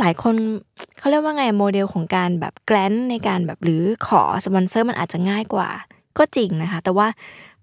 [0.00, 0.34] หลายคน
[0.98, 5.68] เขาเรียกว่าไงโมเดลของการแบบ grant ในการแบบหรือขอสปอนเซอร์มันอาจจะง่ายกว่า
[6.18, 7.08] ก็จริงนะคะ แต่ว่า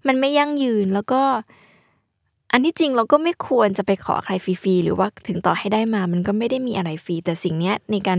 [0.06, 1.22] มันไม่ยั่งยืนแล้วก็
[2.52, 8.18] อันที่จริงเราก็ไม่ควรจะไปขอใครฟรีๆหรือว่าถึงต่อให้ได้มา มันก็ไม่ได้มีอะไรฟรีแต่สิ่งนี้ในการ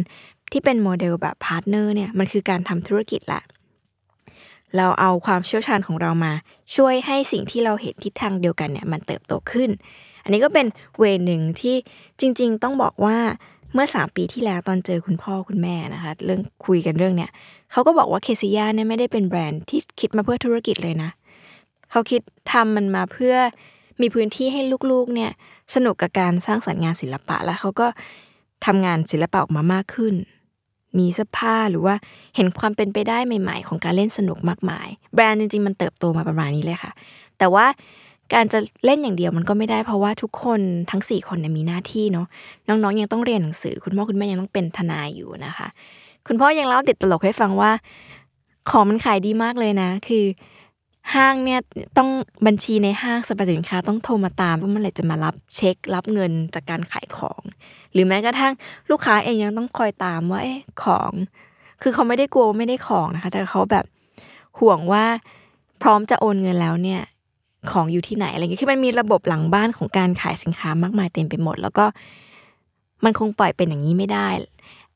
[0.52, 3.42] ที่เป็นโมเดลแบบ partner เนี่ยมันคือการทำธุรกิจละ
[4.78, 6.34] เราเอาความเชี่ยวชาญของเรามา
[6.76, 9.70] ช่วยให้สิ่งที่เราเห็นทิศทางเดียวกันเนี่ยมันเติบโตขึ้น
[10.24, 11.76] อันนี้ก็เป็น way หนึ่งที่
[12.20, 13.18] จริง ๆ ต้องบอกว่า
[13.74, 17.32] เมื่อสามปีที่แล้วตอนเจอคุณพ่อคุณแม่นะคะเรื่องคุยกันเรื่องเนี้ย
[17.72, 21.10] เขาก็บอกว่าเคซิยาเนี่ยไม่ได้เป็นแบรนด์ที่คิดมาเพื่อธุรกิจเลยนะ
[21.92, 23.36] เขาคิดทำมันมาเพื่อ
[24.02, 25.32] มีพื้นที่ให้ลูกๆเนี่ย
[25.76, 27.88] สนุกกับการสร้างสรรค์งานศิลปะแล้วเขาก็
[28.66, 30.14] ทำงานศิลปะออกมามากขึ้น
[31.00, 31.96] มีเสื้อผ้าหรือว่า
[32.36, 36.92] เห็นความเป็นไปได้ใหม่ ๆ ของการเล่นสนุกมากมาย แบรนด์จริงๆ มันเติบโตมาประมาณนี้เลยค่ะ
[37.38, 37.66] แต่ว่า
[38.34, 40.60] การจะเล่นอย่างเดียวมันก็ไม่ได้เพราะว่าทุกคน
[40.92, 42.28] ทั้งสี่คนเนี่ยมีหน้าที่เนาะ
[42.68, 45.68] น้องๆยังต้องเรียนหนังสือ คุณพ่อคุณแม่ยังต้องเป็นทนายอยู่นะคะ
[46.28, 47.72] คุณพ่อยังเล่าติดตลกให้ฟังว่า
[48.70, 50.26] ของมันขายดีมากเลยนะ คือ
[51.14, 51.60] ห้างเนี่ย
[51.98, 52.10] ต้อง
[52.48, 57.42] บัญชีในห้างสรรพสินค้าต้องโทรมาตามว่าเมื่อไหร่จะมารับเช็ครับเงินจากการขายของ
[57.94, 58.54] หรือแม้กระทั่ง
[58.92, 61.12] ลูกค้าเองยังต้องคอยตามว่าเอ๊ะของ
[61.82, 63.86] คือเขาไม่ได้กลัวไม่ได้ของนะคะ แต่เขาแบบ
[64.60, 65.06] ห่วงว่า
[65.82, 67.02] พร้อมจะโอนเงินแล้วเนี่ย
[67.72, 71.86] ของอยู่ที่ไหนอะไรเงี้ยคือมันมีระบบหลังบ้านของการขายสินค้ามากมายเต็มไปหมด แล้วก็
[73.04, 74.28] มันคงปล่อยเป็นอย่างนี้ไม่ได้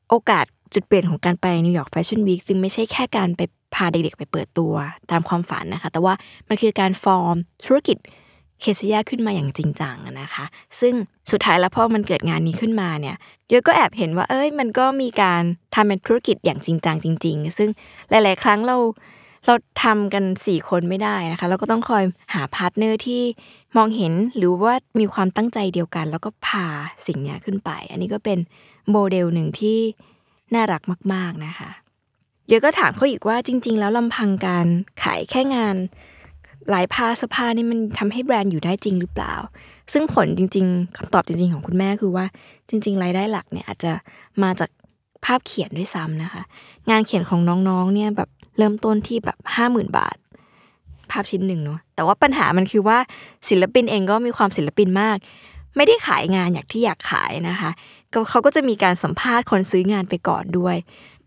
[0.08, 0.44] โอกาส
[0.74, 3.40] จุดเปลี่ยนของการไปนิวยอร์กแฟชั่นวีคจึงไม่ใช่แค่การไป
[3.74, 4.74] พาเด็กๆไปเปิดตัว
[5.10, 6.14] ตามความฝันนะคะ แต่ว่า
[6.48, 7.98] มันคือการฟอร์มธุรกิจ
[8.60, 10.44] เคซิยาขึ้นมาอย่างจริงจังนะคะ
[10.80, 10.94] ซึ่ง
[11.30, 13.16] สุดท้ายแล้วพอมันเกิดงานนี้ขึ้นมาเนี่ย
[13.48, 15.42] เยอก็แอบเห็นว่า เอ้ย มันก็มีการ
[15.74, 17.68] ทำเป็นธุรกิจอย่างจริงจังจริง ๆ ซึ่ง
[18.10, 18.76] หลาย ๆ ครั้งเรา
[19.46, 19.54] เรา
[19.84, 22.04] ทำกันสี่คนไม่ได้นะคะ เราก็ต้องคอย
[22.34, 23.22] หา partner ที่
[23.76, 26.66] มองเห็นหรือว่ามีความตั้งใจเดียวกัน แล้วก็พา
[27.06, 28.38] สิ่งนี้ขึ้นไป อันนี้ก็เป็น
[28.90, 29.78] โมเดลหนึ่งที่
[30.54, 31.70] น่ารักมาก ๆนะคะ
[32.50, 34.66] เดี๋ยวก็ถามเขาอีกว่าจริง ๆ แล้วลำพังการ
[35.02, 35.76] ขายแค่งาน
[36.70, 39.34] หลายผ้าสภานี่มันทำให้แบรนด์อยู่ได้จริงหรือเปล่า
[39.92, 42.24] ซึ่งผลจริง ๆคำตอบจริง ๆ ของคุณแม่คือว่า
[42.68, 43.92] จริง ๆ รายได้หลักเนี่ยอาจจะ
[44.42, 44.70] มาจาก
[45.24, 46.42] ภาพเขียนด้วยซ้ำนะคะ
[46.90, 50.16] งานเขียนของน้องๆเนี่ยแบบเริ่มต้นที่แบบห้าหมื่นบาท
[51.10, 52.98] ภาพชิ้นหนึ่งเนาะแต่ว่าปัญหามันคือว่า
[53.48, 55.16] ศิลปินเองก็มีความศิลปินมาก
[55.76, 57.70] ไม่ได้ขายงานอย่างที่อยากขายนะคะ
[58.30, 60.76] เขาก็จะมีการสัมภาษณ์คนซื้องานไปก่อนด้วย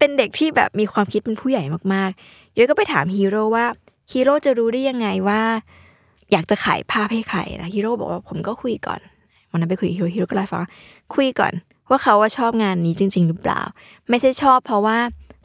[0.03, 1.63] เป็นเด็กที่แบบมีความคิดเป็นผู้ใหญ่
[1.93, 3.65] มากๆย้อยก็ไปถามฮีโร่ว่า
[4.11, 5.41] ฮีโร่จะรู้ได้ยังไงว่า
[6.31, 8.99] อยากจะขายภาพให้ใครนะฮีโร่บอกว่าผมก็คุยก่อน
[9.49, 10.59] วันนั้นไปคุยฮีโร่ฮีโร่ก็เลยฟัง
[11.15, 11.53] คุยก่อน
[11.89, 13.61] ว่าเขาว่าชอบงานนี้จริง ๆ หรือเปล่า
[14.09, 14.97] ไม่ใช่ชอบเพราะว่า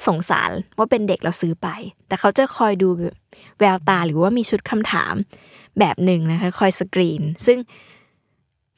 [0.07, 1.69] สงสารว่าเป็นเด็กเราซื้อไป
[2.09, 2.89] แต่เขาจะคอยดู
[3.59, 5.15] แววตาหรือว่ามีชุดคำถาม
[5.79, 7.59] แบบหนึ่งนะคะ คอยสกรีน ซึ่ง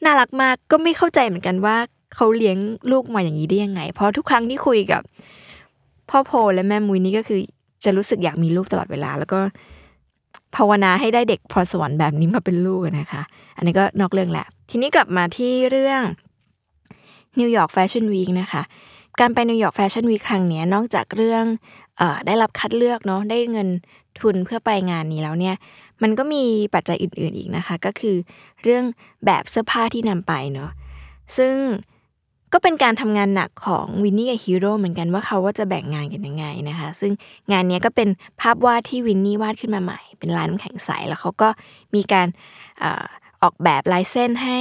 [0.04, 1.76] น่ารักมากก็ไม่เข้าใจเหมือนกันว่า
[2.14, 2.58] เขาเลี้ยง
[2.90, 5.02] ลูกมาอย่างนี้ได้ยังไง เพราะทุกครั้งที่คุยกับ
[6.10, 7.40] พ่อโพและแม่มุยนี่ก็คือ
[7.84, 9.40] จะรู้สึกอยากมีลูกตลอดเวลา แล้วก็
[10.56, 13.22] ภาวนาให้ได้เด็กพรสวรรค์แบบนี้มาเป็นลูกนะคะ
[13.56, 16.02] อันนี้ก็นอกเรื่องแหละ ทีนี้กลับมาที่เรื่อง
[17.38, 18.62] นิวยอร์กแฟชั่นวีคนะคะ
[19.20, 21.44] การไปนิวยอร์กแฟชั่นวีคครั้งนี้นอกจากเรื่อง
[22.00, 23.68] อได้รับคัดเลือกเนาะได้เงิน
[24.20, 25.54] ทุนเพื่อไปงานนี้แล้วเนี่ย
[26.02, 26.44] มันก็มี
[26.74, 28.16] ปัจจัยอื่นๆอีกนะคะ ก็คือ
[28.62, 28.84] เรื่อง
[29.26, 30.70] แบบเสื้อผ้าที่นำไปเนาะ
[31.36, 31.54] ซึ่ง
[32.52, 37.12] ก็เป็นการทำงานหนักของวินนี่กับฮีโร่เหมือนกันว่าเขาว่าจะแบ่งงานกันยังไงนะคะ ซึ่ง
[37.52, 38.08] งานนี้ก็เป็น
[38.40, 41.48] ภาพวาดที่วินนี่วาดขึ้นมาใหม่ เป็นลายน้ำแข็งใส แล้วเขาก็
[41.94, 42.28] มีการ
[43.42, 44.60] ออกแบบลายเส้นให้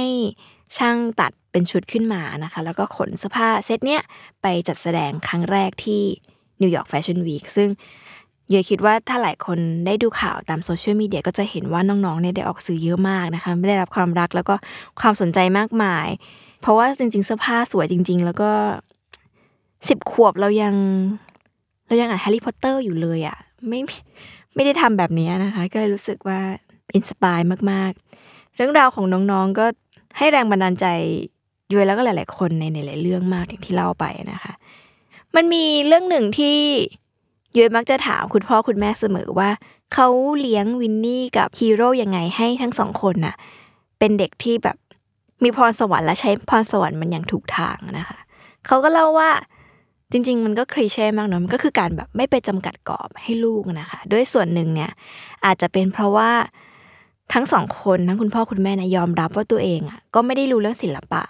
[0.78, 4.02] ช่างตัดเป็นชุดขึ้นมานะคะ แล้วก็ขนเสื้อผ้าเซตเนี้ย
[4.42, 6.02] ไปจัดแสดงครั้งแรกที่
[6.60, 14.54] นิวยอร์กแฟชั่นวีคซึ่งยุ้ยคิดว่าถ้าหลายคนได้ดูข่าวตามโซเชียลมีเดียก็จะเห็นว่าน้องๆเนี่ยได้ออกสื่อเยอะมากนะคะได้รับความรักแล้วก็
[15.00, 16.06] ความสนใจมากมาย
[16.60, 18.50] เพราะว่าจริง ๆ เสื้อผ้าสวยจริง ๆ แล้วก็
[19.88, 20.74] สิบขวบเรายัง
[21.86, 23.80] เรายังอ่านแฮร์รี่พอตเตอร์อยู่เลยอะ่ะ ไม่
[24.54, 26.40] ไม่ได้ทำแบบนี้นะคะ ก็เลยรู้สึกว่า
[26.94, 27.38] inspire
[27.70, 29.66] มากๆ เรื่องราวของน้องๆก็
[30.18, 30.86] ให้แรงบันดาลใจ
[31.72, 34.52] ยุ้ยแล้วก็หลาย ๆคนในในหลายๆเรื่องมากอย่างที่เล่าไปนะคะ
[35.36, 36.56] มันมีเรื่องหนึ่งที่
[37.56, 39.50] ยุ้ยมักจะถามคุณพ่อคุณแม่เสมอว่า
[39.94, 40.08] เขา
[40.40, 43.34] เลี้ยงวินนี่กับฮีโร่ยังไงให้ทั้งสองคนน่ะ
[43.98, 44.76] เป็นเด็กที่แบบ
[45.42, 48.18] มีพรสวรรค์และใช้พรสวรรค์มันอย่างถูกทางนะคะ
[48.66, 49.30] เขาก็เล่าว่า
[50.12, 54.90] จริง ๆ มันก็ cliché มากเนาะมันก็คือการแบบไม่ไปจำกัดกรอบให้ลูกนะคะ ด้วยส่วนหนึ่งเนี่ย
[55.44, 56.30] อาจจะเป็นเพราะว่า
[57.32, 61.22] ทั้งสองคนทั้งคุณพ่อคุณแม่นะยอมรับว่าตัวเองอะก็ไม่ได้รู้เรื่องศิลปะ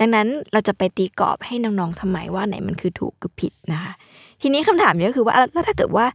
[0.00, 3.92] ดังนั้นเราจะไปตีกรอบให้น้องๆทำไมว่าไหนมันคือถูกคือผิดนะคะ
[4.40, 6.06] ทีนี้คำถามนี้ก็คือว่าแล้วถ้าเกิดว่า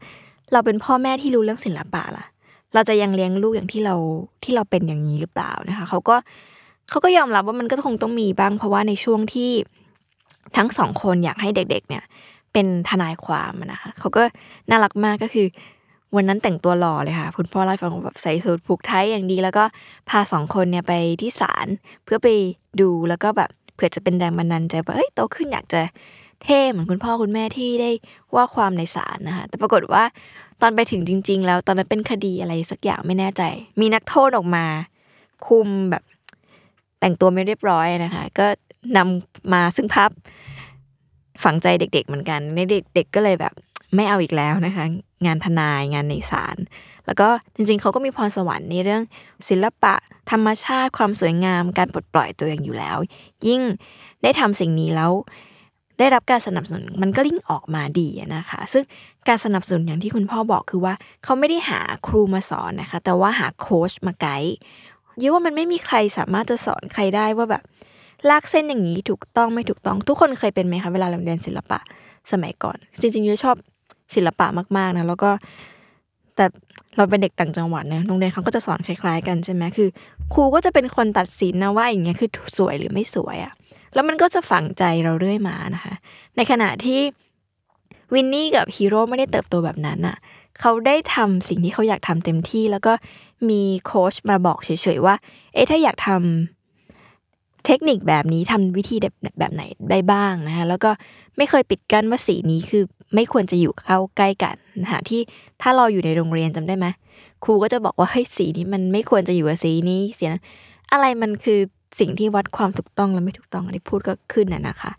[0.54, 2.26] เราเป็นพ่อแม่ที่รู้เรื่องศิลปะล่ะ
[2.74, 3.96] เราจะยังเลี้ยงลูกอย่างที่เรา
[4.44, 6.16] ที่เราเป็นอย่างนี้หรือเปล่านะคะเขาก็
[6.90, 9.52] เขาก็ยอมรับว่ามันก็คงต้องมีบ้าง เพราะว่าในช่วงที่
[10.58, 12.04] ทั้งสองคนอยากให้เด็กๆ เนี่ย
[12.54, 14.24] เป็นทนายความนะคะเขาก็
[14.70, 15.48] น่ารักมากก็คือ
[16.16, 19.64] วันนั้นแต่งตัวหล่อเลยค่ะ คุณพ่อเล่าฟังแบบใส่สูทผูกไทยอย่างดี แล้วก็
[20.10, 21.68] พาสองคนเนี่ยไปที่ศาล
[22.04, 22.28] เพื่อไป
[22.82, 25.82] ดูแล้วก็แบบเผื่อจะเป็นแรงบันดาลใจว่าเอ้ยโตขึ้นอยากจะ
[26.44, 27.90] เท่เหมือนคุณพ่อคุณแม่ที่ได้
[28.36, 30.04] ว่าความในศาลนะคะแต่ปรากฏว่า
[30.62, 33.42] ตอนไปถึงจริง ๆ แล้วตอนนั้นเป็นคดีอะไรสักอย่างไม่แน่ใจ
[33.80, 34.66] มีนักโทษออกมา
[35.48, 36.04] คุมแบบ
[37.06, 38.48] แต่งตัวไม่เรียบร้อยนะคะ ก็
[38.98, 40.12] นำมาซึ่งภาพ
[41.44, 42.60] ฝังใจเด็ก ๆ เหมือนกันใน
[42.96, 43.54] เด็กๆก็เลยแบบ
[43.96, 44.86] ไม่เอาอีกแล้วนะคะ
[45.26, 46.58] งานทนายงานในศาล
[47.06, 49.04] แล้วก็จริงๆเขาก็มีพรสวรรค์ในเรื่อง
[49.50, 49.94] ศิลปะ
[50.32, 52.98] ธรรมชาติความสวยงาม การปลดปล่อยตัวเองอยู่แล้ว
[53.48, 53.62] ยิ่ง
[54.24, 55.12] ได้ทำสิ่งนี้แล้ว
[56.00, 58.84] ได้รับการสนับสนุนมันก็ยิ่งออกมาดีนะคะ ซึ่ง
[59.28, 64.56] การสนับสนุนอย่างที่คุณพ่อบอกคือว่าเขาไม่ได้หาครูมาสอนนะคะ แต่ว่าหาโค้ชมาไกด์
[65.22, 67.64] ยิ่ว่ามันไม่มีใครสามารถจะสอนใครได้ว่าแบบ
[68.30, 71.80] ลากเส้นอย่างนี้ถูกต้องไม่ถูกต้อง ทุกคนเคยเป็นไหมคะเวลาเราเรียนศิลปะ
[72.32, 73.56] สมัยก่อน จริงๆยุ้ยชอบ
[74.16, 74.48] ศิลปะ
[74.78, 75.30] มากๆนะแล้วก็
[76.36, 76.46] แต่
[76.98, 79.90] เราเป็นเด็กต่างจังหวัดนะโรงเรียนเขาก็จะสอนคล้าย ๆ กันใช่ไหมคือ
[80.34, 83.54] ครูก็จะเป็นคนตัดสินนะว่าอย่างเงี้ยคือสวยหรือไม่สวยอะ
[83.94, 85.94] แล้วมันก็จะฝังใจเราเรื่อยมานะคะ
[86.36, 87.00] ในขณะที่
[88.14, 90.18] วินนี่กับฮีโร่ไม่ได้เติบโตแบบนั้นอะ
[90.60, 92.94] เขาได้ทำสิ่งที่เขาอยากทำเต็มที่ แล้วก็
[93.50, 95.16] มีโค้ชมาบอกเฉยๆว่า
[95.54, 100.92] เอ๊ะถ้าอยากทำเทคนิคแบบนี้ทำวิธีแบบแบบไหนได้บ้างนะคะแล้วก็
[101.38, 102.84] ไม่เคยปิดกั้นว่าสีนี้คือ
[103.16, 105.22] ไม่ควรจะอยู่เข้าใกล้กันนะคะที่
[105.62, 106.88] ถ้าเราอยู่ในโรงเรียนจำได้ไหม
[107.44, 110.44] ครูก็จะบอกว่าเฮ้ยสีนี้มันไม่ควรจะอยู่กับสีนี้สีนั้น
[110.92, 111.60] อะไรมันคือ
[112.00, 114.92] สิ่งที่วัดความถูกต้องและไม่ถูกต้องอันนี้พูดก็ขึ้นน่ะนะคะ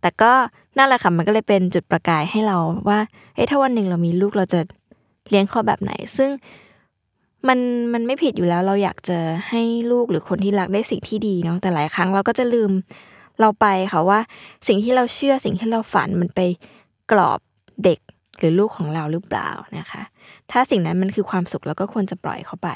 [0.00, 0.32] แต่ก็
[0.76, 2.56] นั่นแหละค่ะมันก็เลยเป็นจุดประกายให้เรา
[2.88, 2.98] ว่า
[3.34, 4.60] เฮ้ยถ้าวันหนึ่งเรามีลูกเราจะ
[5.28, 6.30] เลี้ยงเขาแบบไหน ซึ่ง
[7.48, 7.58] มัน
[7.92, 12.70] มันไม่ผิดอยู่แล้ว เราอยากจะให้ลูกหรือคนที่รักได้สิ่งที่ดีเนาะแต่หลายครั้งเราก็จะลืม
[13.40, 14.18] เราไปค่ะว่า
[14.66, 16.40] สิ่งที่เราเชื่อสิ่งที่เราฝันมันไป
[17.12, 17.38] กรอบ
[17.84, 17.98] เด็ก
[18.38, 19.48] หรือลูกของเราหรือเปล่า
[19.78, 20.02] นะคะ
[20.50, 22.68] ถ้าสิ่งนั้นมันคือความสุขเราก็ควรจะปล่อยเขาไป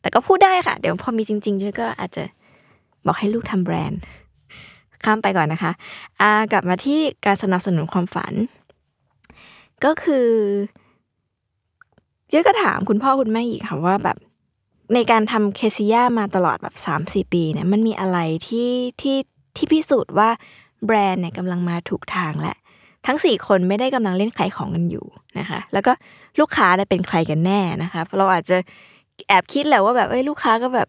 [0.00, 2.24] แต่ก็พูดได้ค่ะ เดี๋ยวพอมีจริงๆด้วยก็อาจจะ
[3.06, 4.00] บอกให้ลูกทำแบรนด์
[5.04, 5.72] ข้ามไปก่อนนะคะ
[6.20, 8.32] อากลับมาที่การสนับสนุนความฝัน
[9.84, 10.28] ก็คือ
[12.30, 14.16] เยอะก็ถามคุณพ่อคุณแม่อีกค่ะว่าแบบ
[14.94, 19.16] ในการทำเคซิยามาตลอดแบบสามสี่ปีเนี่ยมันมีอะไรที่ที่
[19.56, 20.28] ที่พิสูจน์ว่า
[20.86, 22.54] แบรนด์เนี่ยกำลังมาถูกทางและ
[23.06, 25.06] ทั้งสี่คนไม่ได้กำลังเล่นขายของกันอยู่
[25.38, 25.92] นะคะ แล้วก็
[26.40, 28.56] ลูกค้าเป็นใครกันแน่นะคะเราอาจจะ
[29.28, 30.88] แอบคิดแหละว่าแบบเอ้ยลูกค้าก็แบบ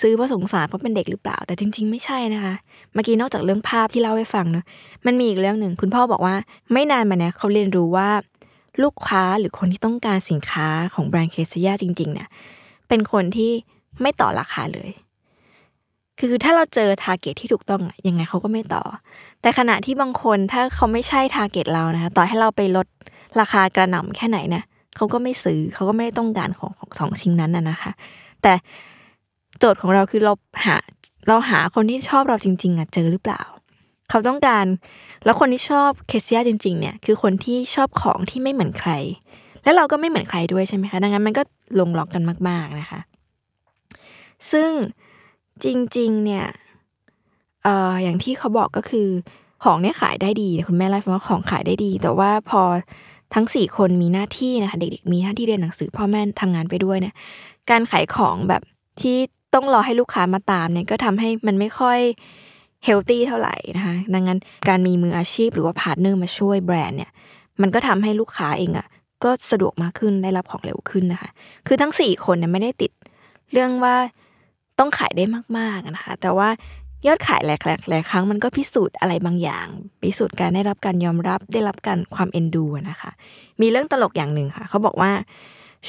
[0.00, 2.54] ซื้อเพราะสงสารเพราะเป็นเด็กหรือเปล่า แต่จริง ๆ ไม่ใช่นะคะ
[2.92, 4.64] เมื่อกี้นอกจากเรื่องภาพที่เล่าให้ฟังเนาะ
[5.06, 6.34] มันมีอีกเรื่องหนึ่งคุณพ่อบอกว่า
[6.72, 8.08] ไม่นานมาเนี้ยเขาเรียนรู้ว่า
[8.82, 12.28] ลูกค้าหรือคนที่ต้องการสินค้าของแบรนด์เคซิยาจริง ๆ เนี่ย
[12.88, 13.52] เป็นคนที่
[14.00, 14.90] ไม่ต่อราคาเลย
[16.20, 18.84] คือถ้าเราเจอ target ที่ถูกต้องยังไงเขาก็ไม่ต่อ
[19.40, 22.86] แต่ขณะที่บางคนถ้าเขาไม่ใช่ target เรานะคะ ต่อให้เราไปลด
[23.40, 24.64] ราคากระหน่ำแค่ไหนเนี่ย
[24.96, 27.92] เขาก็ไม่ซื้อเขาก็ไม่ได้ต้องการของของสองชิ้นนั้นน่ะนะคะ
[28.42, 28.52] แต่
[29.58, 30.32] โจทย์ของเราคือเรา
[30.64, 30.76] หา
[31.28, 33.42] เราหาคนที่ชอบเราจริง ๆอะเจอหรือเปล่า
[34.14, 34.66] เขาต้องการ
[35.24, 38.92] แล้วคนที่ชอบเคเซียจริง ๆ เนี่ยคือคนที่ชอบของที่ไม่เหมือนใคร
[39.64, 41.42] แล้วเราก็ไม่เหมือนใครด้วยใช่ไหมคะดังนั้นมันก็
[41.80, 43.00] ลงล็อกกันมาก ๆนะคะ
[44.50, 44.70] ซึ่ง
[45.64, 46.44] จริง ๆ เนี่ย
[47.62, 49.08] เอ่ออย่างที่เขาบอกก็คือ
[49.64, 52.62] ของเนี่ยขายได้ดีคุณแม่เล่าให้ฟังว่าของขายได้ดี แต่ว่าพอ
[53.34, 57.14] ทั้งสี่คนมีหน้าที่นะคะเด็กๆมีหน้าที่เรียนหนังสือพ่อแม่ทำงานไปด้วยเนี่ย
[57.70, 58.62] การขายของแบบ
[59.00, 59.16] ที่
[59.54, 62.00] ต้องรอให้ลูกค้ามาตามเนี่ยก็ทำให้มันไม่ค่อย
[62.84, 67.10] healthy เท่าไหร่นะคะดังนั้นการมีมืออาชีพหรือว่า partner มาช่วยแบรนด์เนี่ย
[67.60, 68.86] มันก็ทำให้ลูกค้าเองอะ่ะ
[69.24, 71.30] ก็สะดวกมากขึ้นได้รับของเร็วขึ้นนะคะ
[71.66, 72.92] คือทั้งสี่คนเนี่ยไม่ได้ติด
[73.52, 73.96] เรื่องว่า
[74.78, 75.24] ต้องขายได้
[75.58, 76.48] มากๆนะคะ แต่ว่า
[77.06, 79.66] ยอดขายหลายๆหลายครั้งมันก็พิสูจน์อะไรบางอย่าง
[80.02, 83.10] พิสูจน์การได้รับการยอมรับได้รับการความเอ็นดูนะคะ
[83.60, 85.12] มีเรื่องตลกอย่างหนึ่งค่ะ เขาบอกว่า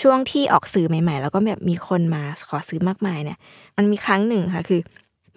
[0.02, 3.38] ช่วงที่ออกสื่อใหม่ ๆ แล้วก็แบบมีคนมาขอซื้อมากมายเนี่ย
[3.78, 4.82] มันมีครั้งหนึ่งค่ะ คือ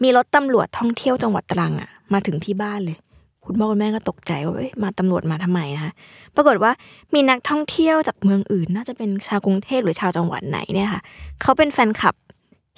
[0.02, 2.96] มีรถตำรวจท่องเที่ยวจังหวัดตรังอะมาถึงที่บ้านเลย
[3.44, 5.92] คุณพ่อคุณแม่ก็ตกใจว่าเอ้ยมาตำรวจมาทำไมนะคะ
[6.34, 6.72] ปรากฏว่า
[7.14, 11.02] มีนักท่องเที่ยวจากเมืองอื่น น่าจะเป็นชาวกรุงเทพหรือชาวจังหวัดไหนเนี่ยค่ะ
[11.42, 12.14] เขาเป็นแฟนคลับ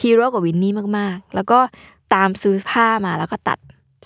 [0.03, 1.59] ฮีโร่กับวินนี่มากๆ แล้วก็
[2.15, 3.59] ตามซื้อผ้ามาแล้วก็ตัด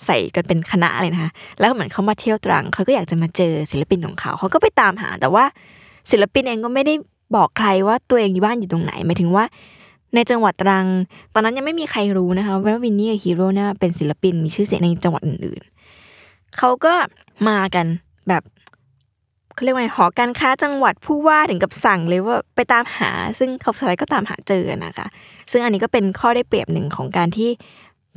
[0.05, 5.45] ใส่กันเป็นคณะเลยนะคะ แล้วเหมือนเขามาเที่ยวตรังเขาก็อยากจะมาเจอศิลปินของเขา เขาก็ไปตามหา แต่ว่า
[6.11, 6.93] ศิลปินเองก็ไม่ได้
[7.35, 9.45] บอกใครว่าตัวเองอยู่บ้านอยู่ตรงไหน หมายถึงว่า
[10.13, 10.87] ในจังหวัดตรัง
[11.33, 16.93] ตอนนั้นยังไม่มีใครรู้นะคะว่าวินนี่กับฮีโร่เนี่ยเป็นศิลปินมีชื่อเสียงในจังหวัดอื่นๆ เขาก็
[17.47, 17.85] มากัน
[18.27, 18.43] แบบ
[19.53, 25.07] เขาเรียกว่าหอการค้าจังหวัดผู้ว่าถึงกับสั่งเลยว่าไปตามหา ซึ่งเขาสไลด์ก็ตามหาเจอนะคะ
[25.51, 27.49] ซึ่งอันนี้ก็เป็นข้อได้เปรียบหนึ่งของการที่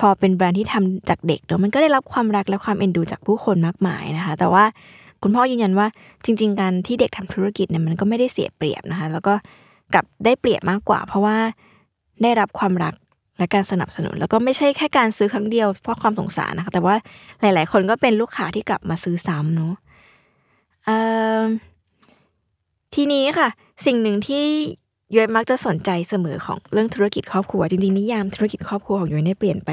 [0.01, 4.65] พอเป็นแบรนด์ที่ทำจากเด็กเนาะมันก็ได้รับความรักและความเอ็นดูจากผู้คนมากมายนะคะ แต่ว่า
[5.23, 5.87] คุณพ่อยืนยันว่า
[6.25, 9.35] จริง ๆ การที่เด็กทำธุรกิจเนี่ยมันก็ไม่ได้เสียเปรียบนะคะ แล้วก็
[9.95, 11.37] กลับได้เปรียบมากกว่า เพราะว่า
[12.23, 12.95] ได้รับความรัก
[13.39, 16.95] และการสนับสนุน แล้วก็ไม่ใช่แค่การซื้อครั้งเดียวเพราะความสงสารนะคะ แต่ว่า
[17.41, 19.75] หลาย ๆ คนก็เป็นลูกค้าที่กลับมาซื้อซ้ำเนาะ
[22.95, 23.49] ทีนี้ค่ะ
[23.87, 24.45] สิ่งหนึ่งที่
[25.17, 29.71] ยุ้ยมักจะสนใจเสมอของเรื่องธุรกิจครอบครัว จริง ๆ นิยามธุรกิจครอบครัวของยุ้ยได้เปลี่ยนไป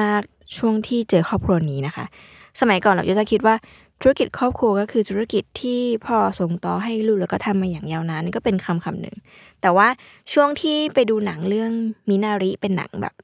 [0.00, 2.04] มาก ๆ ช่วงที่เจอครอบครัวนี้นะคะ
[2.60, 3.54] สมัยก่อนเราจะคิดว่า
[4.00, 9.16] ธุรกิจครอบครัวก็คือธุรกิจที่พ่อส่งต่อให้ลูกแล้วก็ทำมาอย่างยาวนานนี่ก็เป็นคำคำหนึ่ง
[9.66, 9.88] แต่ว่า
[10.32, 11.72] ช่วงที่ไปดูหนังเรื่อง
[12.08, 13.14] มินาริเป็นหนังแบบ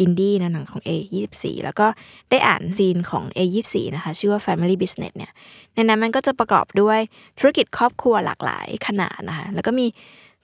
[0.00, 1.86] อินดี้นะหนังของ A24 แล้วก็
[2.30, 5.32] ได้อ่าน zine ของ A24 นะคะ ชื่อว่า Family Business เนี่ย
[5.74, 6.98] ในนั้นมันก็จะประกอบด้วย
[7.38, 9.86] ธุรกิจครอบครัวหลากหลายขนาดนะคะ แล้วก็มี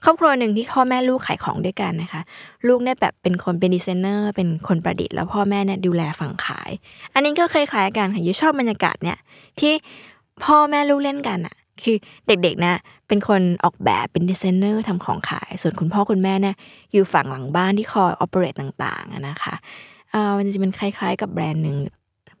[0.03, 2.21] ครอบครัวหนึ่งที่พ่อแม่ลูกขายของด้วยกันนะคะ
[2.67, 6.71] ลูกเนี่ยแบบเป็นคนเป็นดีไซเนอร์ เป็นคนประดิษฐ์แล้วพ่อแม่เนี่ยดูแลฝั่งขาย
[7.13, 9.17] อันนี้ก็คล้ายๆกันค่ะยุ้ยชอบบรรยากาศเนี่ย
[9.59, 9.73] ที่
[10.43, 12.73] พ่อแม่ลูกเล่นกันอะคือเด็กๆนะ
[13.13, 16.55] เป็นคนออกแบบเป็นดีไซเนอร์ทำของขาย ส่วนคุณพ่อคุณแม่เนี่ย
[16.91, 18.53] อยู่ฝั่งหลังบ้านที่คอย operate
[18.83, 19.53] ต่างๆนะคะ
[20.13, 21.77] อ่ามันจะเป็นคล้ายๆ กับแบรนด์หนึ่ง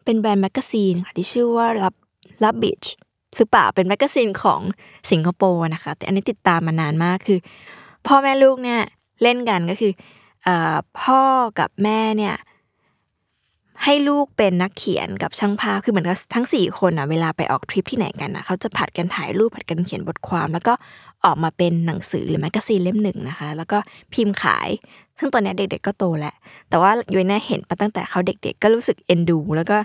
[0.05, 1.93] เป็นแบรนด์ magazine ค่ะที่ชื่อว่า Rub
[2.43, 2.83] Rubbish
[3.37, 4.61] หรือเปล่าเป็น magazine ของ
[5.11, 7.39] สิงคโปร์นะคะ แต่อันนี้ติดตามมานานมากคือ
[8.07, 8.81] พ่อแม่ลูกเนี่ย
[9.21, 9.91] เล่นกันก็คือ
[10.47, 10.49] อ
[11.01, 11.21] พ่อ
[11.59, 12.35] กับแม่เนี่ย
[13.83, 20.73] ให้ลูกเป็นนักเขียนกับช่างภาพคือเหมือนกับทั้งสี่คนอะเวลาไปออกทริปที่ไหนกันนะเขาจะผลัดกันถ่ายรูปผลัดกันเขียนบทความ แล้วก็
[21.25, 23.77] ออกมาเป็นหนังสือหรือ magazine เล่มหนึ่งนะคะ แล้วก็
[24.13, 24.69] พิมพ์ขาย
[25.19, 26.35] ซึ่งตอนนี้เด็กๆก็โตแล้ว
[26.69, 29.77] แต่ว่ายุ้ยน่าเห็นมาตั้งแต่เขาเด็ก ๆ ก็รู้สึกเอ็นดู แล้วก็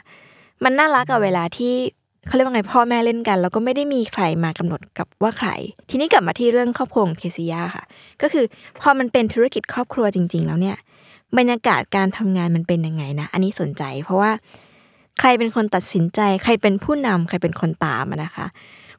[0.65, 1.75] มันน่ารักกับเวลาที่
[2.27, 5.51] เขาเรียกว่าไงพ่อแม่เล่นกัน แล้วก็ไม่ได้มีใครมากำหนดกับว่าใคร
[5.91, 7.85] ทีนี้กลับมาที่เรื่องครอบครัวของเคซิยาค่ะ
[8.23, 8.45] ก็คือ
[8.81, 10.77] พอมันเป็นธุรกิจครอบครัวจริง ๆ แล้วเนี่ย
[11.37, 14.31] บรรยากาศการทำงานมันเป็นยังไงนะ อันนี้สนใจ เพราะว่า
[15.19, 18.47] ใครเป็นคนตัดสินใจ ใครเป็นผู้นำใครเป็นคนตามนะคะ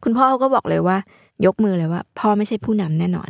[0.03, 0.97] คุณพ่อเขาก็บอกเลยว่า
[1.45, 3.29] ยกมือเลยว่า พ่อไม่ใช่ผู้นำแน่นอน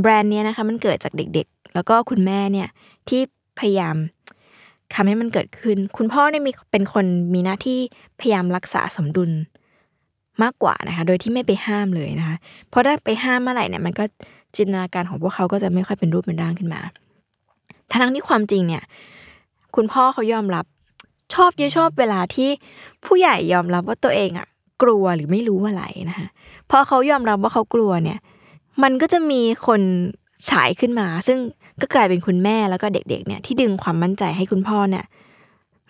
[0.00, 2.68] แบรนด์เนี้ยนะคะ มันเกิดจากเด็กๆ แล้วก็คุณแม่เนี่ย
[3.08, 3.20] ที่
[3.58, 3.96] พยายาม
[4.94, 7.78] ทำให้มันเกิดขึ้น คุณพ่อเนี่ยมีเป็นคนมีหน้าที่
[8.20, 9.30] พยายามรักษาสมดุล
[10.42, 12.36] มากกว่านะคะ โดยที่ไม่ไปห้ามเลยนะคะ
[12.68, 14.04] เพราะถ้าไปห้ามเมื่อไหร่เนี่ยมันก็
[14.56, 16.80] จินตนาการของพวกเขาก็จะไม่ค่อยเป็นรูปเป็นร่างขึ้นมา
[17.92, 18.82] ทั้งที่ความจริงเนี่ย
[19.76, 20.64] คุณพ่อเขายอมรับ
[21.34, 22.48] ชอบเยอะชอบเวลาที่
[23.04, 24.46] ผู้ใหญ่ยอมรับว่าตัวเองอะ
[24.82, 26.28] กลัวหรือไม่รู้อะไรนะคะ
[26.70, 28.18] พอเขายอมรับว่าเขากลัวเนี่ย
[28.82, 29.80] มันก็จะมีคน
[30.50, 31.38] ฉายขึ้นมา ซึ่ง
[31.80, 35.04] ก็กลายเป็นคุณแม่แล้วก็เด็กๆเนี่ยที่ดึงความมั่นใจให้คุณพ่อเนี่ย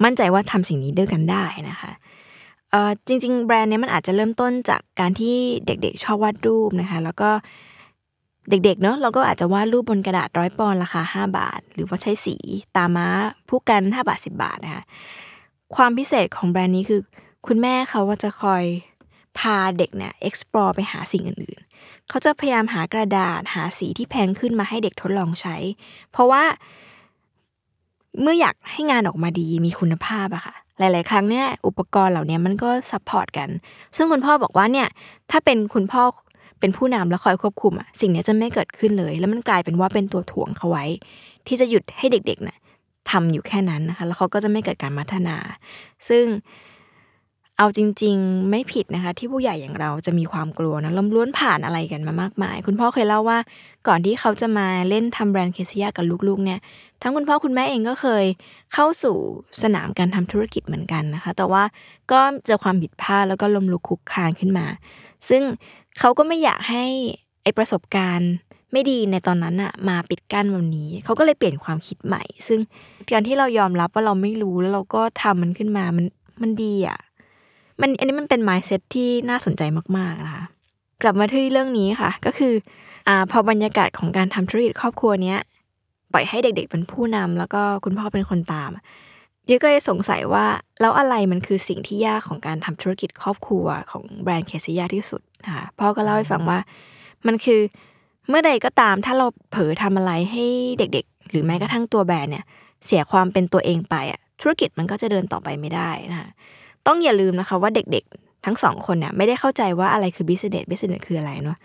[0.04, 1.90] มั่นใจว่าทำสิ่งนี้ด้วยกันได้นะคะ
[3.06, 7.30] จริง ๆ แบรนด์เนี้มันอาจจะเริ่มต้นจากการที่เด็กๆ ชอบวาดรูปนะคะ แล้วก็
[8.50, 12.36] เด็กๆเนาะเราก็อาจจะวาดรูปบนกระดาษร้อยปอนราคา 5 บาท หรือว่าใช้สี
[12.76, 13.08] ตาม้า
[13.48, 14.82] พู่กัน 5 บาท 10 บาทนะคะ
[15.76, 17.00] ความพิเศษของแบรนด์นี้คือ
[17.46, 18.64] คุณแม่เขาว่าจะคอย
[19.38, 25.56] พาเด็กเนี่ย explore ไปหาสิ่งอื่นๆ เขาจะพยายามหากระดาษหาสีที่แพงขึ้นมาให้เด็กทดลองใช้
[26.12, 26.44] เพราะว่า
[28.20, 33.48] เมื่ออยากให้งานออกมาดีมีคุณภาพอะค่ะหลาย ๆ ครั้งเนี่ยอุปกรณ์เหล่านี้มันก็ support กัน
[33.96, 34.88] ซึ่งคุณพ่อบอกว่าเนี่ย
[35.30, 36.02] ถ้าเป็นคุณพ่อ
[36.60, 40.84] เป็นผู้นำแล้วคอยควบคุมอะสิ่งนี้จะไม่เกิดขึ้นเลย แล้วมันกลายเป็นว่าเป็นตัวถ่วงเขาไว้
[41.46, 42.58] ที่จะหยุดให้เด็กๆนี่ย
[43.10, 45.36] ทำอยู่แค่นั้นนะคะ แล้วเขาก็จะไม่เกิดการพัฒนา
[46.08, 46.24] ซึ่ง
[47.58, 53.38] เอาจริง ๆ ไม่ผิดนะคะ ที่ผู้ใหญ่อย่างเราจะมีความกลัวนะล้มล้วนผ่านอะไรกันมามากมาย คุณพ่อเคยเล่าว่า
[53.88, 56.60] ก่อนที่เขาจะมาเล่นทำแบรนด์เคซิยากับลูกๆ เนี่ย
[57.02, 58.24] ทั้งคุณพ่อคุณแม่เองก็เคย
[58.74, 59.16] เข้าสู่
[59.62, 61.62] สนามการทำธุรกิจเหมือนกันนะคะ แต่ว่า
[62.12, 64.66] ก็เจอความผิดพลาดแล้วก็ล้มลุกคุกคานขึ้นมา
[65.28, 65.42] ซึ่ง
[65.98, 66.84] เขาก็ไม่อยากให้
[67.42, 68.32] ไอประสบการณ์
[68.72, 72.60] ไม่ดีในตอนนั้นอะมาปิดกั้นวันนี้ เขาก็เลยเปลี่ยนความคิดใหม่ ซึ่ง
[73.12, 76.06] การที่เรายอมรับว่าเราไม่รู้แล้วเราก็ทำมันขึ้นมามัน
[76.42, 76.98] มันดีอะ
[77.80, 79.62] มันอันนี้มันเป็น mindset ที่น่าสนใจ
[79.96, 80.44] มากๆนะคะ
[81.02, 82.54] กลับมาที่เรื่องนี้ค่ะ ก็คือ
[83.08, 85.38] อ่าพอบรรยากาศของการทำธุรกิจครอบครัวเนี้ย
[86.12, 88.70] ปล่อยให้เด็กๆเป็นผู้นำแล้วก็คุณพ่อเป็นคนตาม
[89.46, 90.46] เยอะก็เลยสงสัยว่า
[90.80, 96.58] แล้วอะไรมันคือสิ่งที่ยากของการทำธุรกิจครอบครัวของแบรนด์เคซิยาที่สุดนะคะพ่อก็เล่าให้ฟังว่า
[97.26, 97.60] มันคือ
[98.28, 100.44] เมื่อใดก็ตามถ้าเราเผลอทำอะไรให้
[100.78, 102.44] เด็กๆ หรือแม้กระทั่งตัวแบรนด์เนี่ย
[102.84, 106.28] เสียความเป็นตัวเองไปอะธุรกิจมันก็จะเดินต่อไปไม่ได้นะคะ
[106.86, 111.58] ต้องอย่าลืมนะคะว่าเด็กๆ ทั้งสองคนเนี่ยไม่ได้เข้าใจว่าอะไรคือ business business คืออะไรเนาะ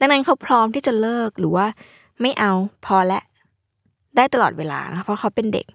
[0.00, 1.66] ดังนั้นเขาพร้อมที่จะเลิกหรือว่า
[2.20, 2.52] ไม่เอา
[2.86, 3.20] พอและ
[4.16, 5.66] ได้ตลอดเวลานะคะเพราะเขาเป็นเด็ก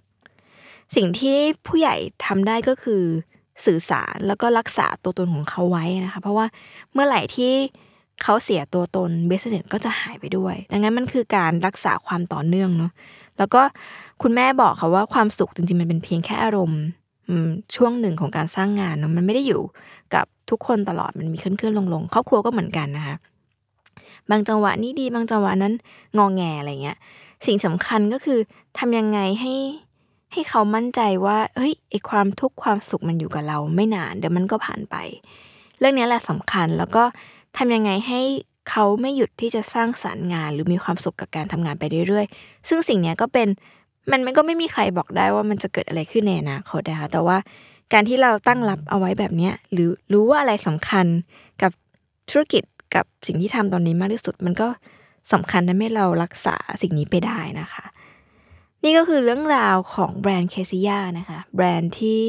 [0.95, 3.03] สิ่งที่ผู้ใหญ่ทำได้ก็คือ
[3.65, 6.45] สื่อสารแล้วก็รักษาตัวตนของเขาไว้นะคะ เพราะว่า
[6.93, 7.51] เมื่อไหร่ที่
[8.23, 12.91] เขาเสียตัวตนเบสเน็ตก็จะหายไปด้วย ดังนั้นมันคือการรักษาความต่อเนื่องเนาะ
[13.37, 13.61] แล้วก็
[14.21, 16.81] คุณแม่บอกค่ะว่าความสุขจริงๆมันเป็นเพียงแค่อารมณ์
[17.75, 19.61] ช่วงหนึ่งของการสร้างงานเนาะมันไม่ได้อยู่
[20.15, 23.15] กับทุกคนตลอดมันมีขึ้นขึ้นลงลงครอบครัวก็เหมือนกันนะคะ
[24.29, 25.73] บางจังหวะนี้ดีบางจังหวะนั้น
[26.17, 26.97] งองแงอะไรเงี้ย
[27.45, 28.39] สิ่งสำคัญก็คือ
[28.77, 29.53] ทำยังไงให้
[30.33, 34.95] ให้เขามั่นใจว่าเฮ้ยไอความทุกข์ความสุขมันอยู่กับเราไม่นานเดี๋ยวมันก็ผ่านไป
[35.79, 37.03] เรื่องนี้แหละสำคัญแล้วก็
[37.57, 38.21] ทำยังไงให้
[38.69, 43.47] เขาไม่หยุดที่จะสร้างสารรค์งาน หรือมีความสุขกับการทำงานไปเรื่อยๆ ซึ่งสิ่งนี้ก็เป็น
[44.11, 47.37] มันมันก็ไม่มีใครบอกได้ว่ามันจะเกิดอะไรขึ้นในอนาคตนะคะแต่ว่า
[47.93, 51.05] การที่เราตั้งรับเอาไว้แบบนี้หรือรู้ว่าอะไรสำคัญ
[51.61, 51.71] กับ
[52.29, 52.63] ธุรกิจ
[52.95, 54.67] กับสิ่งที่ทำตอนนี้มากที่สุด มันก็
[55.33, 57.83] สำคัญทำให้เรารักษาสิ่งนี้ไปได้นะคะ
[58.83, 62.23] นี่ก็คือเรื่องราวของแบรนด์เคซิยานะคะ แบรนด์ที่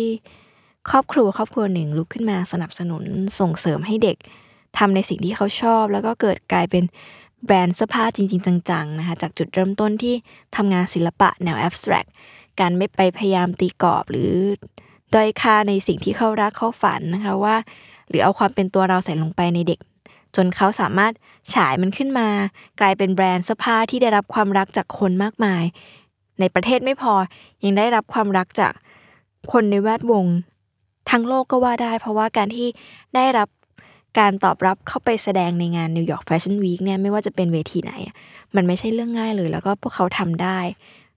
[0.90, 3.04] ครอบครัวครอบครัวหนึ่งลุกขึ้นมาสนับสนุน
[3.40, 4.16] ส่งเสริมให้เด็ก
[4.78, 6.84] ทำในสิ่งที่เขาชอบ แล้วก็เกิดกลายเป็น
[7.44, 10.14] แบรนด์เสื้อผ้าจริง ๆ จังๆนะคะจากจุดเริ่มต้นที่
[10.56, 12.06] ทำงานศิลปะแนวแอบสแตรก
[12.60, 14.32] การไม่ไปพยายามตีกรอบหรือ
[15.14, 17.56] ด้อยค่าในสิ่งที่เขารักเขาฝันนะคะว่า
[18.08, 19.80] หรือเอาความเป็นตัวเราใส่ลงไปในเด็ก
[20.36, 21.12] จนเขาสามารถ
[21.54, 22.28] ฉายมันขึ้นมา
[22.80, 25.64] กลายเป็นแบรนด์เสื้อผ้าที่ได้รับความรักจากคนมากมาย
[26.40, 27.12] ในประเทศไม่พอ
[27.64, 28.72] ยังได้รับความรักจาก
[29.52, 30.24] คนในแวดวง
[31.10, 32.66] ทั้งโลกก็ว่าได้ เพราะว่าการที่
[33.14, 33.48] ได้รับ
[34.18, 37.92] การตอบรับเข้าไปแสดงในงานนิวยอร์กแฟชั่นวีคเนี่ยไม่ว่าจะเป็นเวทีไหน
[38.54, 40.58] มันไม่ใช่เรื่องง่ายเลย แล้วก็พวกเขาทำได้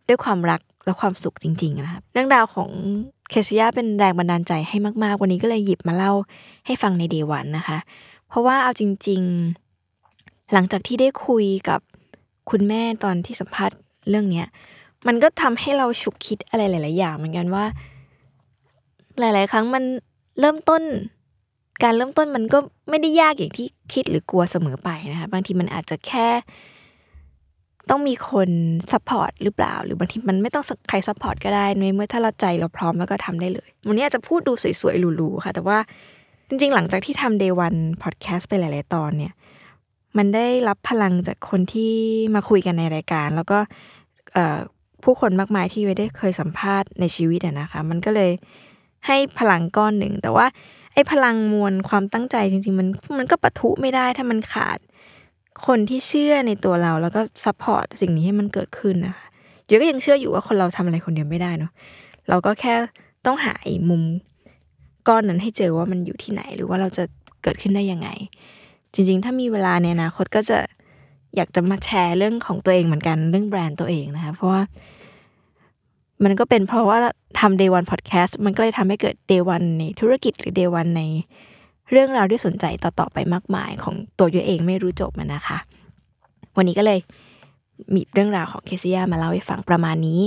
[0.08, 2.70] ด้วยความรักและความสุขจริงๆนะครับเรื่องราวของ
[3.30, 6.12] เคซิยาเป็นแรงบันดาลใจให้มากๆ วันนี้ก็เลยหยิบมาเล่า
[6.66, 7.78] ให้ฟังใน Day One นะคะ
[8.28, 9.22] เพราะว่าเอาจริง
[9.88, 11.80] ๆ หลังจากที่ได้คุยกับ
[12.50, 13.78] คุณแม่ตอนที่สัมภาษณ์
[14.10, 14.48] เรื่องเนี้ย
[15.08, 17.66] มันก็ทำให้เราฉุกคิดอะไรหลาย ๆ อย่างเหมือนกันว่า
[19.20, 19.84] หลาย ๆ ครั้งมัน
[20.40, 20.84] เริ่มต้น
[21.84, 22.58] การเริ่มต้นมันก็
[22.90, 26.28] ไม่ได้ยากอย่างที่คิดหรือกลัวเสมอไปนะคะบางทีมันอาจจะแค่
[27.90, 28.50] ต้องมีคน
[28.92, 35.78] support หรือเปล่า หรือบางทีมันไม่ต้องใคร support ก็ได้ในเมื่อถ้าเราใจเราพร้อมแล้วก็ทำได้เลยวันนี้อาจจะพูดดูสวย ๆ หรูๆค่ะ แต่ว่า
[36.50, 39.34] จริง ๆ หลังจากที่ทำ Day One Podcast ไปหลาย ๆ ตอนเนี่ย
[40.18, 41.94] มันได้รับพลังจากคนที่
[42.36, 43.60] มาคุยกันในรายการ แล้วก็
[45.06, 48.32] ผู้คนมากมายที่ยุ้ยได้เคยสัมภาษณ์ในชีวิตนะคะ มันก็เลย
[49.08, 50.46] ให้พลังก้อนหนึ่ง แต่ว่า
[50.94, 52.88] ไอ้พลังมวลความตั้งใจจริงๆ มัน
[53.18, 54.78] มันก็ปะทุไม่ได้ถ้ามันขาด
[55.66, 59.26] คนที่เชื่อในตัวเราแล้วก็ support สิ่งนี้ให้มันเกิดขึ้นนะคะ
[59.66, 61.72] เดี๋ยวก็ยังเชื่ออยู่ว่าคนเราทำอะไรคนเดียวไม่ได้เนาะ
[62.30, 62.74] เราก็แค่
[63.26, 64.04] ต้องหาไอ้มุม
[65.08, 67.04] ก้อนนั้นให้เจอว่ามันอยู่ที่ไหน หรือว่าเราจะ
[67.44, 68.10] เกิดขึ้นได้ยังไง
[68.94, 70.58] จริง ๆ ถ้ามีเวลาในอนาคตก็จะ
[71.36, 74.62] อยากจะมาแชร์เรื่องของตัวเองเหมือนกันเรื่องแบรนด์ตัวเองนะคะเพราะว่า
[76.24, 76.98] มันก็เป็นเพราะว่า
[77.40, 81.04] ทำ day one podcast มันก็เลยทำให้เกิด day one ในธุรกิจหรือ day one ใน
[81.92, 85.58] เรื่องราวที่สนใจต่อๆไปมากมายของตัวยูเองไม่รู้จบมันนะคะ
[86.58, 87.00] วันนี้ก็เลย
[87.94, 90.22] มีเรื่องราวของเคซิยามาเล่าให้ฟังประมาณนี้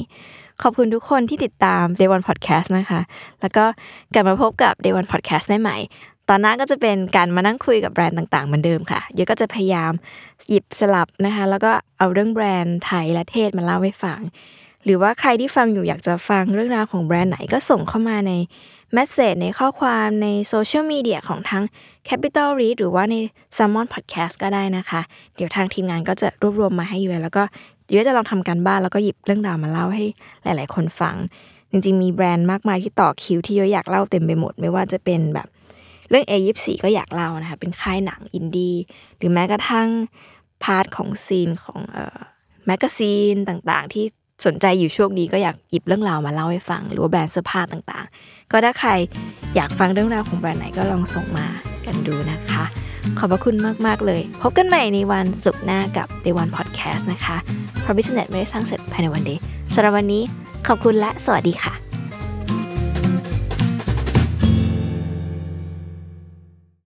[0.63, 3.01] ขอบคุณทุกคนที่ติดตาม Day One Podcast นะคะ
[3.41, 3.65] แล้วก็
[4.15, 5.77] กลับมาพบกับ Day One Podcast ได้ใหม่
[6.29, 9.93] ตอนหน้าก็จะเป็นการมานั่งคุยกับแบรนด์ต่างๆเหมือนเดิมค่ะเยอะก็จะพยายาม
[10.49, 14.21] หยิบสลับนะคะ แล้วก็เอาเรื่องแบรนด์ไทยและเทศมาเล่าให้ฟัง
[14.85, 18.33] หรือว่าใครที่ฟังอยู่อยากจะฟังเรื่องราวของแบรนด์ไหนก็ส่งเข้ามาใน
[18.95, 21.65] แมสเซจในข้อความในโซเชียลมีเดียของทั้ง
[22.09, 23.15] Capital Read หรือว่าใน
[23.57, 25.01] s ซ m o n Podcast ก็ได้นะคะ
[25.37, 27.43] เดี๋ยวทางทีมงานก็จะรวบรวมมาให้ยูแล้วก็
[27.91, 30.05] ยวจะลองทำการบ้านแล้วก็หยิบเรื่องราวมาเล่าให้
[30.45, 31.17] หลาย ๆ คนฟัง
[31.71, 35.49] จริง ๆ มีแบรนด์มากมายที่ต่อคิวที่ยุ้ยอยากเล่าเต็มไปหมด ไม่ว่าจะเป็นแบบ
[36.11, 38.75] เรื่อง A24 ก็อยากเล่านะคะ เป็นค่ายหนังอินดี้
[39.19, 39.89] หรือแม้กระทั่ง
[40.63, 42.19] part ของ zine ของเอ่อ
[42.67, 44.05] magazine ต่างๆ ที่
[44.47, 48.91] สนใจอยู่ช่วงนี้ก็อยากหยิบเรื่องราวมาเล่าให้ฟัง หรือว่าแบรนด์เสื้อผ้าต่างๆ ก็ถ้าใคร
[49.57, 51.47] อยากฟังเรื่องราวของแบรนด์ไหนก็ลองส่งมา
[51.87, 52.65] กันดูนะคะ
[53.19, 57.37] ขอบพระคุณมากๆเลย พบกันใหม่ในวันศุกร์หน้ากับ Day One Podcast นะคะ
[57.81, 59.41] เพราะ Business ไม่ได้สร้างเสร็จภายในวันเดียว
[59.75, 60.23] สำหรับวันนี้
[60.67, 61.88] ขอบคุณและสวัสดีค่ะ